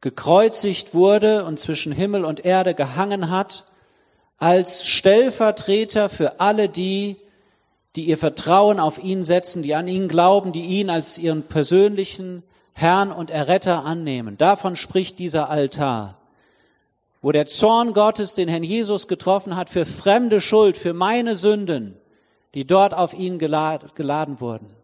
[0.01, 3.65] gekreuzigt wurde und zwischen Himmel und Erde gehangen hat
[4.39, 7.17] als Stellvertreter für alle die,
[7.95, 12.41] die ihr Vertrauen auf ihn setzen, die an ihn glauben, die ihn als ihren persönlichen
[12.73, 14.35] Herrn und Erretter annehmen.
[14.39, 16.17] Davon spricht dieser Altar,
[17.25, 21.97] wo der Zorn Gottes den Herrn Jesus getroffen hat für fremde Schuld, für meine Sünden,
[22.53, 24.75] die dort auf ihn geladen wurden.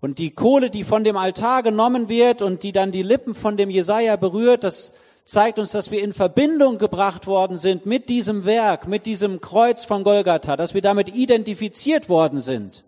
[0.00, 3.58] Und die Kohle, die von dem Altar genommen wird und die dann die Lippen von
[3.58, 4.94] dem Jesaja berührt, das
[5.26, 9.84] zeigt uns, dass wir in Verbindung gebracht worden sind mit diesem Werk, mit diesem Kreuz
[9.84, 12.84] von Golgatha, dass wir damit identifiziert worden sind.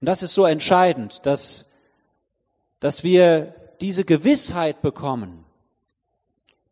[0.00, 1.66] Und das ist so entscheidend, dass,
[2.80, 5.45] dass wir diese Gewissheit bekommen,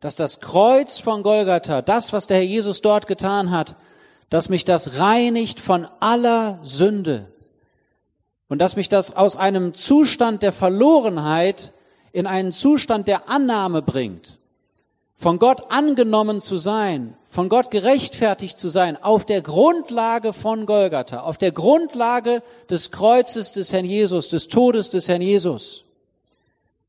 [0.04, 3.74] dass das Kreuz von Golgatha, das, was der Herr Jesus dort getan hat,
[4.28, 7.32] dass mich das reinigt von aller Sünde
[8.50, 11.72] und dass mich das aus einem Zustand der Verlorenheit
[12.12, 14.36] in einen Zustand der Annahme bringt,
[15.16, 21.20] von Gott angenommen zu sein, von Gott gerechtfertigt zu sein, auf der Grundlage von Golgatha,
[21.20, 25.84] auf der Grundlage des Kreuzes des Herrn Jesus, des Todes des Herrn Jesus.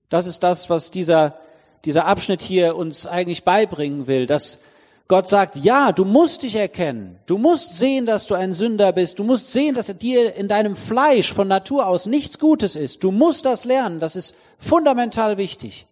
[0.09, 1.37] Das ist das, was dieser,
[1.85, 4.59] dieser Abschnitt hier uns eigentlich beibringen will, dass
[5.07, 7.19] Gott sagt, ja, du musst dich erkennen.
[7.27, 9.19] Du musst sehen, dass du ein Sünder bist.
[9.19, 13.03] Du musst sehen, dass dir in deinem Fleisch von Natur aus nichts Gutes ist.
[13.03, 13.99] Du musst das lernen.
[13.99, 15.85] Das ist fundamental wichtig.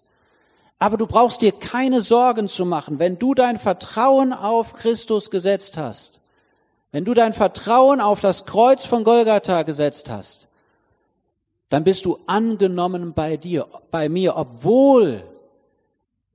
[0.80, 5.78] Aber du brauchst dir keine Sorgen zu machen, wenn du dein Vertrauen auf Christus gesetzt
[5.78, 6.20] hast.
[6.91, 10.48] Wenn du dein Vertrauen auf das Kreuz von Golgatha gesetzt hast,
[11.70, 15.24] dann bist du angenommen bei dir, bei mir, obwohl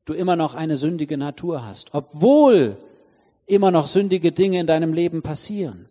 [0.08, 2.76] du immer noch eine sündige Natur hast, obwohl
[3.46, 5.86] immer noch sündige Dinge in deinem Leben passieren.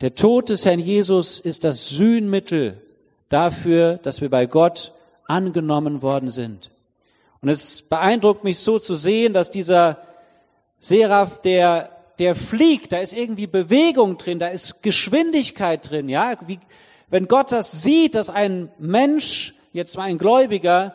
[0.00, 2.80] Der Tod des Herrn Jesus ist das Sühnmittel
[3.28, 4.92] dafür, dass wir bei Gott
[5.26, 6.70] angenommen worden sind.
[7.40, 9.98] Und es beeindruckt mich so zu sehen, dass dieser
[10.80, 16.36] Seraph, der, der fliegt, da ist irgendwie Bewegung drin, da ist Geschwindigkeit drin, ja.
[16.46, 16.58] Wie,
[17.10, 20.94] wenn Gott das sieht, dass ein Mensch, jetzt mal ein Gläubiger,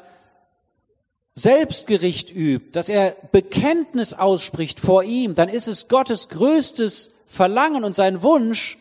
[1.36, 7.96] Selbstgericht übt, dass er Bekenntnis ausspricht vor ihm, dann ist es Gottes größtes Verlangen und
[7.96, 8.78] sein Wunsch,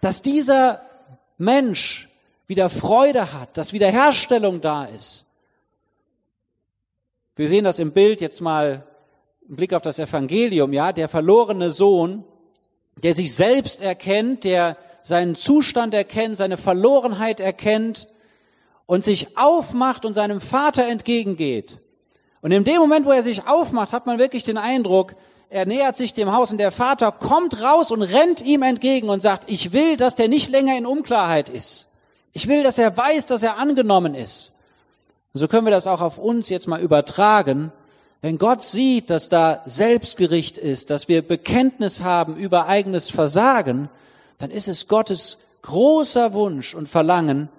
[0.00, 0.82] dass dieser
[1.36, 2.08] Mensch
[2.46, 5.24] wieder Freude hat, dass Wiederherstellung da ist.
[7.34, 8.86] Wir sehen das im Bild jetzt mal
[9.48, 12.24] im Blick auf das Evangelium, ja, der verlorene Sohn,
[13.02, 18.08] der sich selbst erkennt, der seinen Zustand erkennt, seine Verlorenheit erkennt,
[18.90, 21.78] und sich aufmacht und seinem Vater entgegengeht.
[22.40, 25.14] Und in dem Moment, wo er sich aufmacht, hat man wirklich den Eindruck,
[25.48, 29.22] er nähert sich dem Haus und der Vater kommt raus und rennt ihm entgegen und
[29.22, 31.86] sagt, ich will, dass der nicht länger in Unklarheit ist.
[32.32, 34.50] Ich will, dass er weiß, dass er angenommen ist.
[35.34, 37.70] Und so können wir das auch auf uns jetzt mal übertragen.
[38.22, 43.88] Wenn Gott sieht, dass da Selbstgericht ist, dass wir Bekenntnis haben über eigenes Versagen,
[44.38, 47.50] dann ist es Gottes großer Wunsch und Verlangen,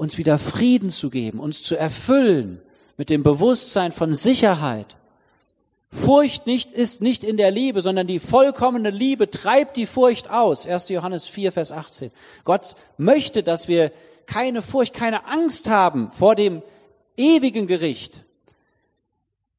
[0.00, 2.62] uns wieder Frieden zu geben, uns zu erfüllen
[2.96, 4.96] mit dem Bewusstsein von Sicherheit.
[5.92, 10.66] Furcht nicht ist nicht in der Liebe, sondern die vollkommene Liebe treibt die Furcht aus.
[10.66, 10.88] 1.
[10.88, 12.10] Johannes 4, Vers 18.
[12.44, 13.92] Gott möchte, dass wir
[14.24, 16.62] keine Furcht, keine Angst haben vor dem
[17.18, 18.24] ewigen Gericht,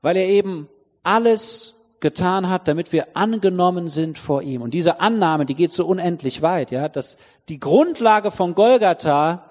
[0.01, 0.67] weil er eben
[1.03, 4.63] alles getan hat, damit wir angenommen sind vor ihm.
[4.63, 7.17] Und diese Annahme, die geht so unendlich weit, ja, dass
[7.47, 9.50] die Grundlage von Golgatha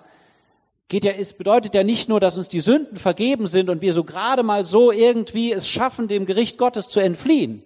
[0.91, 3.95] geht ja, es bedeutet ja nicht nur, dass uns die Sünden vergeben sind und wir
[3.95, 7.63] so gerade mal so irgendwie es schaffen, dem Gericht Gottes zu entfliehen.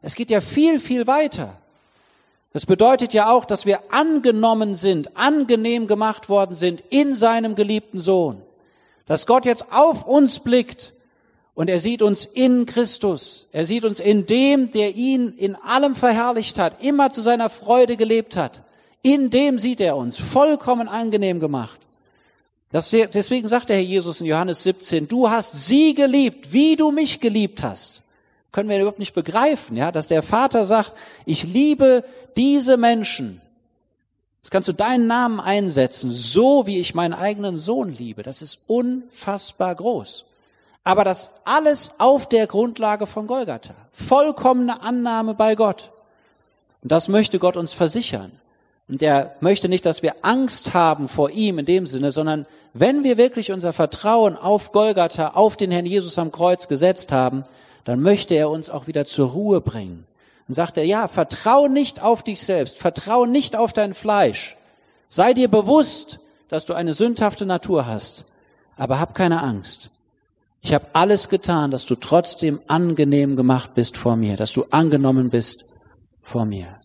[0.00, 1.58] Es geht ja viel, viel weiter.
[2.52, 7.98] Das bedeutet ja auch, dass wir angenommen sind, angenehm gemacht worden sind in seinem geliebten
[7.98, 8.40] Sohn.
[9.06, 10.94] Dass Gott jetzt auf uns blickt
[11.54, 13.48] und er sieht uns in Christus.
[13.50, 17.96] Er sieht uns in dem, der ihn in allem verherrlicht hat, immer zu seiner Freude
[17.96, 18.62] gelebt hat.
[19.02, 21.80] In dem sieht er uns vollkommen angenehm gemacht.
[22.72, 27.20] Deswegen sagt der Herr Jesus in Johannes 17, du hast sie geliebt, wie du mich
[27.20, 28.02] geliebt hast.
[28.52, 30.94] Können wir überhaupt nicht begreifen, ja, dass der Vater sagt,
[31.24, 32.04] ich liebe
[32.36, 33.40] diese Menschen.
[34.42, 38.22] Das kannst du deinen Namen einsetzen, so wie ich meinen eigenen Sohn liebe.
[38.22, 40.24] Das ist unfassbar groß.
[40.84, 43.74] Aber das alles auf der Grundlage von Golgatha.
[43.92, 45.92] Vollkommene Annahme bei Gott.
[46.82, 48.30] Und das möchte Gott uns versichern.
[48.88, 53.04] Und er möchte nicht, dass wir Angst haben vor ihm in dem Sinne, sondern wenn
[53.04, 57.44] wir wirklich unser Vertrauen auf Golgatha, auf den Herrn Jesus am Kreuz gesetzt haben,
[57.84, 60.06] dann möchte er uns auch wieder zur Ruhe bringen.
[60.46, 64.56] Dann sagt er, ja, vertrau nicht auf dich selbst, vertrau nicht auf dein Fleisch.
[65.10, 68.24] Sei dir bewusst, dass du eine sündhafte Natur hast,
[68.76, 69.90] aber hab keine Angst.
[70.62, 75.28] Ich habe alles getan, dass du trotzdem angenehm gemacht bist vor mir, dass du angenommen
[75.28, 75.66] bist
[76.22, 76.77] vor mir.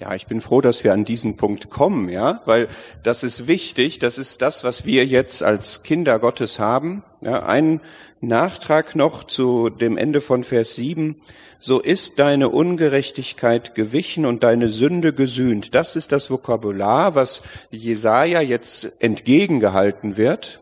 [0.00, 2.68] Ja, ich bin froh, dass wir an diesen Punkt kommen, ja, weil
[3.02, 3.98] das ist wichtig.
[3.98, 7.02] Das ist das, was wir jetzt als Kinder Gottes haben.
[7.20, 7.80] Ja, ein
[8.20, 11.16] Nachtrag noch zu dem Ende von Vers 7.
[11.58, 15.74] So ist deine Ungerechtigkeit gewichen und deine Sünde gesühnt.
[15.74, 17.42] Das ist das Vokabular, was
[17.72, 20.60] Jesaja jetzt entgegengehalten wird.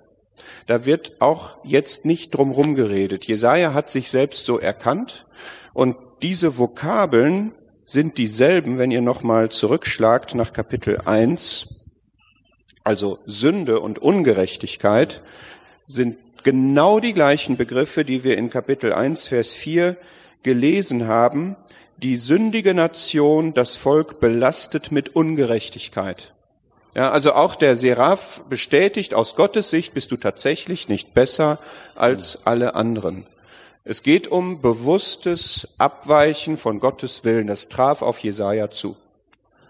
[0.67, 3.25] Da wird auch jetzt nicht drumherum geredet.
[3.27, 5.27] Jesaja hat sich selbst so erkannt
[5.75, 7.53] und diese Vokabeln
[7.87, 11.77] sind dieselben, wenn ihr nochmal zurückschlagt nach Kapitel 1.
[12.83, 15.23] Also Sünde und Ungerechtigkeit
[15.87, 19.97] sind genau die gleichen Begriffe, die wir in Kapitel 1, Vers 4
[20.43, 21.57] gelesen haben.
[21.97, 26.35] Die sündige Nation, das Volk belastet mit Ungerechtigkeit.
[26.95, 31.61] Ja, also auch der Seraph bestätigt, aus Gottes Sicht bist du tatsächlich nicht besser
[31.95, 33.27] als alle anderen.
[33.89, 37.47] Es geht um bewusstes Abweichen von Gottes Willen.
[37.47, 38.97] Das traf auf Jesaja zu.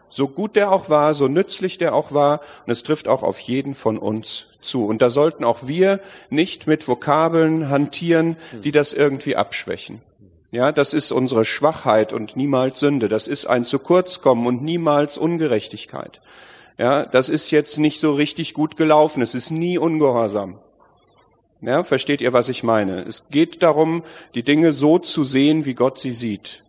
[0.09, 3.39] So gut der auch war, so nützlich der auch war, und es trifft auch auf
[3.41, 4.87] jeden von uns zu.
[4.87, 6.01] Und da sollten auch wir
[6.31, 10.01] nicht mit Vokabeln hantieren, die das irgendwie abschwächen.
[10.51, 13.11] Ja, das ist unsere Schwachheit und niemals Sünde.
[13.11, 16.23] Das ist ein zu kurz kommen und niemals Ungerechtigkeit.
[16.79, 19.21] Ja, das ist jetzt nicht so richtig gut gelaufen.
[19.21, 20.59] Es ist nie ungehorsam.
[21.61, 23.03] Ja, versteht ihr, was ich meine?
[23.03, 24.05] Es geht darum,
[24.35, 26.63] die Dinge so zu sehen, wie Gott sie sieht.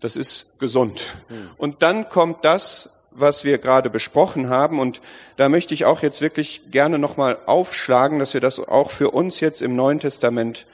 [0.00, 1.14] Das ist gesund.
[1.58, 4.80] Und dann kommt das, was wir gerade besprochen haben.
[4.80, 5.00] Und
[5.36, 9.40] da möchte ich auch jetzt wirklich gerne nochmal aufschlagen, dass wir das auch für uns
[9.40, 10.66] jetzt im Neuen Testament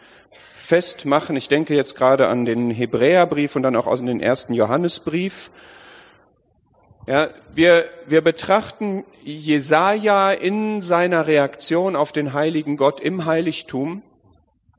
[0.57, 1.37] festmachen.
[1.37, 5.51] Ich denke jetzt gerade an den Hebräerbrief und dann auch aus den ersten Johannesbrief.
[7.09, 14.03] Ja, wir, wir betrachten Jesaja in seiner Reaktion auf den heiligen Gott im Heiligtum.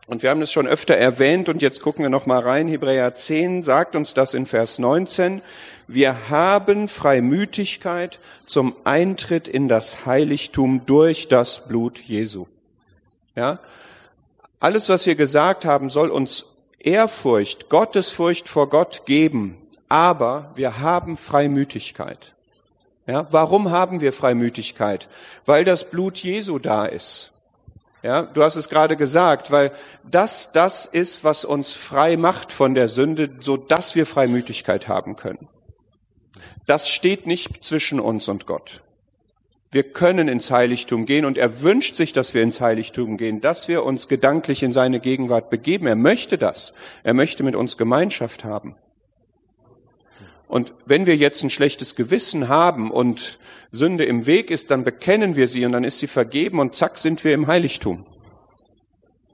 [0.06, 2.68] Und wir haben es schon öfter erwähnt und jetzt gucken wir noch mal rein.
[2.68, 5.42] Hebräer 10 sagt uns das in Vers 19.
[5.88, 12.46] Wir haben Freimütigkeit zum Eintritt in das Heiligtum durch das Blut Jesu.
[13.36, 13.58] Ja?
[14.60, 16.46] Alles, was wir gesagt haben, soll uns
[16.78, 19.58] Ehrfurcht, Gottesfurcht vor Gott geben,
[19.90, 22.36] aber wir haben Freimütigkeit.
[23.08, 25.10] Ja, warum haben wir Freimütigkeit?
[25.46, 27.32] Weil das Blut Jesu da ist.
[28.04, 29.72] Ja, du hast es gerade gesagt, weil
[30.10, 35.16] das das ist, was uns frei macht von der Sünde, so dass wir Freimütigkeit haben
[35.16, 35.50] können.
[36.66, 38.84] Das steht nicht zwischen uns und Gott.
[39.72, 43.68] Wir können ins Heiligtum gehen und er wünscht sich, dass wir ins Heiligtum gehen, dass
[43.68, 45.88] wir uns gedanklich in seine Gegenwart begeben.
[45.88, 46.74] Er möchte das.
[47.04, 48.76] Er möchte mit uns Gemeinschaft haben.
[50.50, 53.38] Und wenn wir jetzt ein schlechtes Gewissen haben und
[53.70, 56.98] Sünde im Weg ist, dann bekennen wir sie und dann ist sie vergeben und zack
[56.98, 58.08] sind wir im Heiligtum.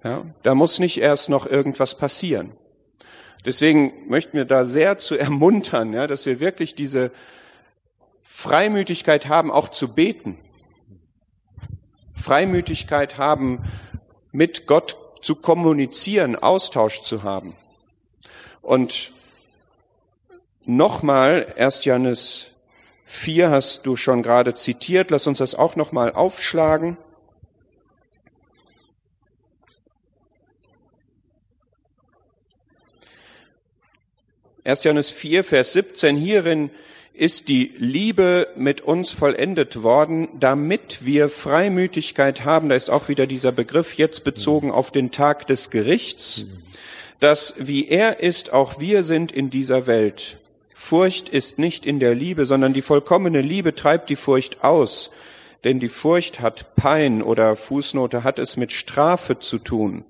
[0.04, 2.52] Ja, da muss nicht erst noch irgendwas passieren.
[3.46, 7.12] Deswegen möchten wir da sehr zu ermuntern, ja, dass wir wirklich diese
[8.22, 10.38] Freimütigkeit haben, auch zu beten.
[12.14, 13.64] Freimütigkeit haben,
[14.34, 17.56] mit Gott zu kommunizieren, Austausch zu haben.
[18.62, 19.14] Und
[20.68, 21.86] Nochmal, 1.
[21.86, 22.48] Johannes
[23.06, 26.98] 4 hast du schon gerade zitiert, lass uns das auch nochmal aufschlagen.
[34.64, 36.72] Erst Johannes 4, Vers 17, hierin
[37.14, 42.70] ist die Liebe mit uns vollendet worden, damit wir Freimütigkeit haben.
[42.70, 46.46] Da ist auch wieder dieser Begriff jetzt bezogen auf den Tag des Gerichts,
[47.20, 50.40] dass wie er ist, auch wir sind in dieser Welt.
[50.78, 55.10] Furcht ist nicht in der Liebe, sondern die vollkommene Liebe treibt die Furcht aus,
[55.64, 60.04] denn die Furcht hat Pein oder Fußnote hat es mit Strafe zu tun.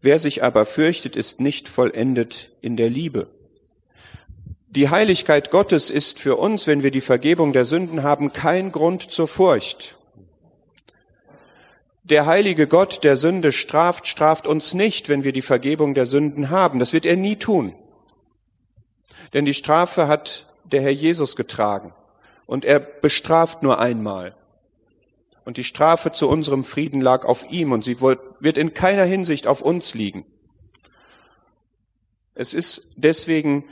[0.00, 3.28] Wer sich aber fürchtet, ist nicht vollendet in der Liebe.
[4.68, 9.02] Die Heiligkeit Gottes ist für uns, wenn wir die Vergebung der Sünden haben, kein Grund
[9.02, 9.96] zur Furcht.
[12.04, 16.48] Der heilige Gott der Sünde straft, straft uns nicht, wenn wir die Vergebung der Sünden
[16.48, 16.78] haben.
[16.78, 17.74] Das wird er nie tun.
[19.32, 21.92] Denn die Strafe hat der Herr Jesus getragen.
[22.46, 24.34] Und er bestraft nur einmal.
[25.44, 29.46] Und die Strafe zu unserem Frieden lag auf ihm und sie wird in keiner Hinsicht
[29.46, 30.24] auf uns liegen.
[32.34, 33.64] Es ist deswegen,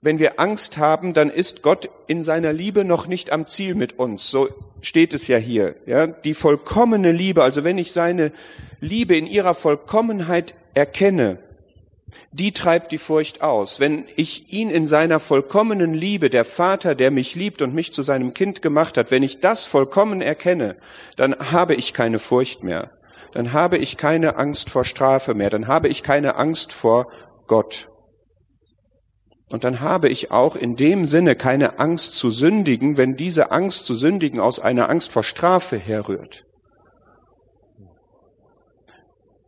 [0.00, 3.98] wenn wir Angst haben, dann ist Gott in seiner Liebe noch nicht am Ziel mit
[3.98, 4.30] uns.
[4.30, 4.48] So
[4.80, 5.76] steht es ja hier.
[5.86, 8.32] Ja, die vollkommene Liebe, also wenn ich seine
[8.80, 11.38] Liebe in ihrer Vollkommenheit erkenne,
[12.32, 13.78] die treibt die Furcht aus.
[13.78, 18.02] Wenn ich ihn in seiner vollkommenen Liebe, der Vater, der mich liebt und mich zu
[18.02, 20.76] seinem Kind gemacht hat, wenn ich das vollkommen erkenne,
[21.16, 22.90] dann habe ich keine Furcht mehr.
[23.32, 25.50] Dann habe ich keine Angst vor Strafe mehr.
[25.50, 27.10] Dann habe ich keine Angst vor
[27.46, 27.88] Gott.
[29.50, 33.84] Und dann habe ich auch in dem Sinne keine Angst zu sündigen, wenn diese Angst
[33.84, 36.44] zu sündigen aus einer Angst vor Strafe herrührt.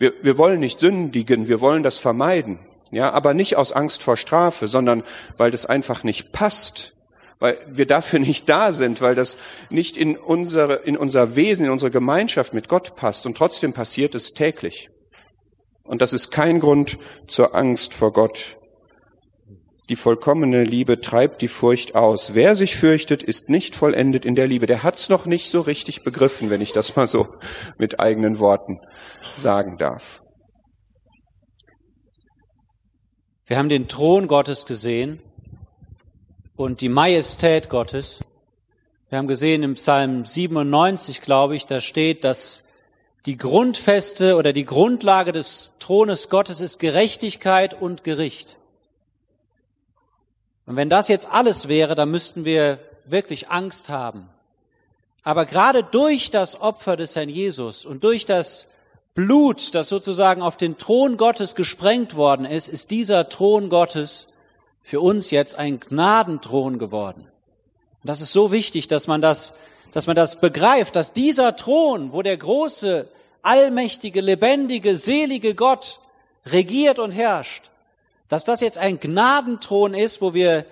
[0.04, 2.58] Wir, wir wollen nicht sündigen, wir wollen das vermeiden.
[2.90, 5.02] Ja, aber nicht aus Angst vor Strafe, sondern
[5.38, 6.94] weil das einfach nicht passt,
[7.38, 9.38] weil wir dafür nicht da sind, weil das
[9.70, 13.24] nicht in unsere, in unser Wesen, in unsere Gemeinschaft mit Gott passt.
[13.24, 14.90] Und trotzdem passiert es täglich.
[15.84, 18.58] Und das ist kein Grund zur Angst vor Gott.
[19.88, 22.34] Die vollkommene Liebe treibt die Furcht aus.
[22.34, 24.66] Wer sich fürchtet, ist nicht vollendet in der Liebe.
[24.66, 27.26] Der hat's noch nicht so richtig begriffen, wenn ich das mal so
[27.78, 28.80] mit eigenen Worten
[29.36, 30.22] sagen darf.
[33.46, 35.20] Wir haben den Thron Gottes gesehen
[36.56, 38.24] und die Majestät Gottes.
[39.10, 42.62] Wir haben gesehen im Psalm 97, glaube ich, da steht, dass
[43.26, 48.56] die Grundfeste oder die Grundlage des Thrones Gottes ist Gerechtigkeit und Gericht.
[50.66, 54.28] Und wenn das jetzt alles wäre, dann müssten wir wirklich Angst haben.
[55.22, 58.66] Aber gerade durch das Opfer des Herrn Jesus und durch das
[59.14, 64.26] Blut, das sozusagen auf den Thron Gottes gesprengt worden ist, ist dieser Thron Gottes
[64.82, 67.20] für uns jetzt ein Gnadenthron geworden.
[67.20, 69.54] Und das ist so wichtig, dass man das,
[69.92, 73.08] dass man das begreift, dass dieser Thron, wo der große,
[73.42, 76.00] allmächtige, lebendige, selige Gott
[76.46, 77.70] regiert und herrscht,
[78.28, 80.66] dass das jetzt ein Gnadenthron ist, wo wir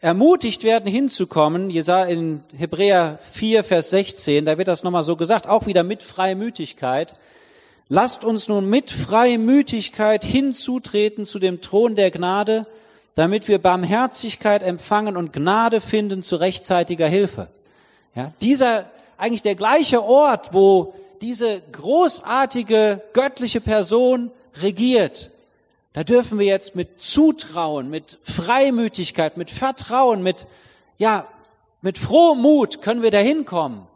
[0.00, 1.70] ermutigt werden hinzukommen.
[1.70, 7.14] In Hebräer 4, Vers 16, da wird das nochmal so gesagt, auch wieder mit Freimütigkeit.
[7.88, 12.66] Lasst uns nun mit Freimütigkeit hinzutreten zu dem Thron der Gnade,
[13.14, 17.48] damit wir Barmherzigkeit empfangen und Gnade finden zu rechtzeitiger Hilfe.
[18.14, 24.30] Ja, dieser, eigentlich der gleiche Ort, wo diese großartige göttliche Person
[24.60, 25.30] regiert,
[25.92, 30.46] da dürfen wir jetzt mit Zutrauen, mit Freimütigkeit, mit Vertrauen, mit,
[30.98, 31.26] ja,
[31.82, 33.86] mit frohem Mut können wir da hinkommen,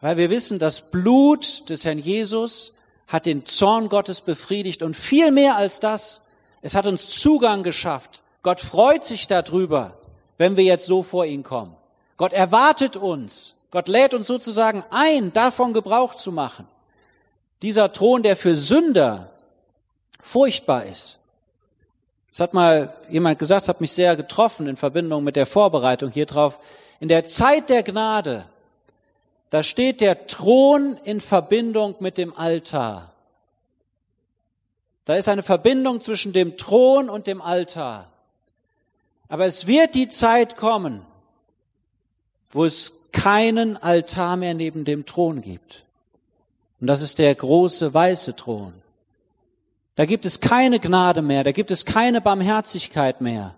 [0.00, 2.72] weil wir wissen, das Blut des Herrn Jesus
[3.08, 6.20] hat den Zorn Gottes befriedigt und viel mehr als das,
[6.60, 8.22] es hat uns Zugang geschafft.
[8.42, 9.94] Gott freut sich darüber,
[10.36, 11.74] wenn wir jetzt so vor ihn kommen.
[12.16, 13.54] Gott erwartet uns.
[13.70, 16.66] Gott lädt uns sozusagen ein, davon Gebrauch zu machen.
[17.62, 19.32] Dieser Thron, der für Sünder
[20.22, 21.18] furchtbar ist.
[22.30, 26.10] Das hat mal jemand gesagt, das hat mich sehr getroffen in Verbindung mit der Vorbereitung
[26.10, 26.60] hier drauf.
[27.00, 28.46] In der Zeit der Gnade
[29.50, 33.12] da steht der Thron in Verbindung mit dem Altar.
[35.04, 38.10] Da ist eine Verbindung zwischen dem Thron und dem Altar.
[39.28, 41.02] Aber es wird die Zeit kommen,
[42.50, 45.84] wo es keinen Altar mehr neben dem Thron gibt.
[46.80, 48.74] Und das ist der große weiße Thron.
[49.96, 53.54] Da gibt es keine Gnade mehr, da gibt es keine Barmherzigkeit mehr.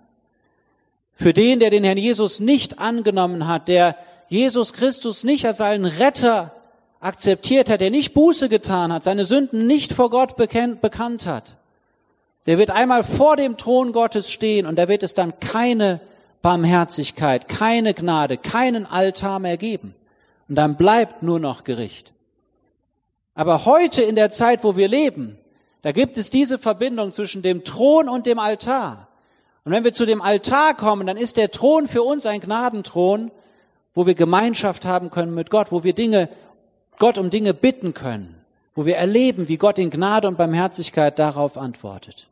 [1.15, 3.97] Für den, der den Herrn Jesus nicht angenommen hat, der
[4.31, 6.53] Jesus Christus nicht als seinen Retter
[7.01, 11.57] akzeptiert hat, der nicht Buße getan hat, seine Sünden nicht vor Gott bekannt, bekannt hat,
[12.47, 16.01] der wird einmal vor dem Thron Gottes stehen und da wird es dann keine
[16.43, 19.97] Barmherzigkeit, keine Gnade, keinen Altar mehr geben.
[20.49, 22.13] Und dann bleibt nur noch Gericht.
[23.35, 25.39] Aber heute in der Zeit, wo wir leben,
[25.83, 29.09] da gibt es diese Verbindung zwischen dem Thron und dem Altar.
[29.65, 33.33] Und wenn wir zu dem Altar kommen, dann ist der Thron für uns ein Gnadenthron
[34.01, 36.31] wo wir Gemeinschaft haben können mit Gott, wo wir Dinge,
[36.99, 38.35] Gott um Dinge bitten können,
[38.75, 42.30] wo wir erleben, wie Gott in Gnade und Barmherzigkeit darauf antwortet.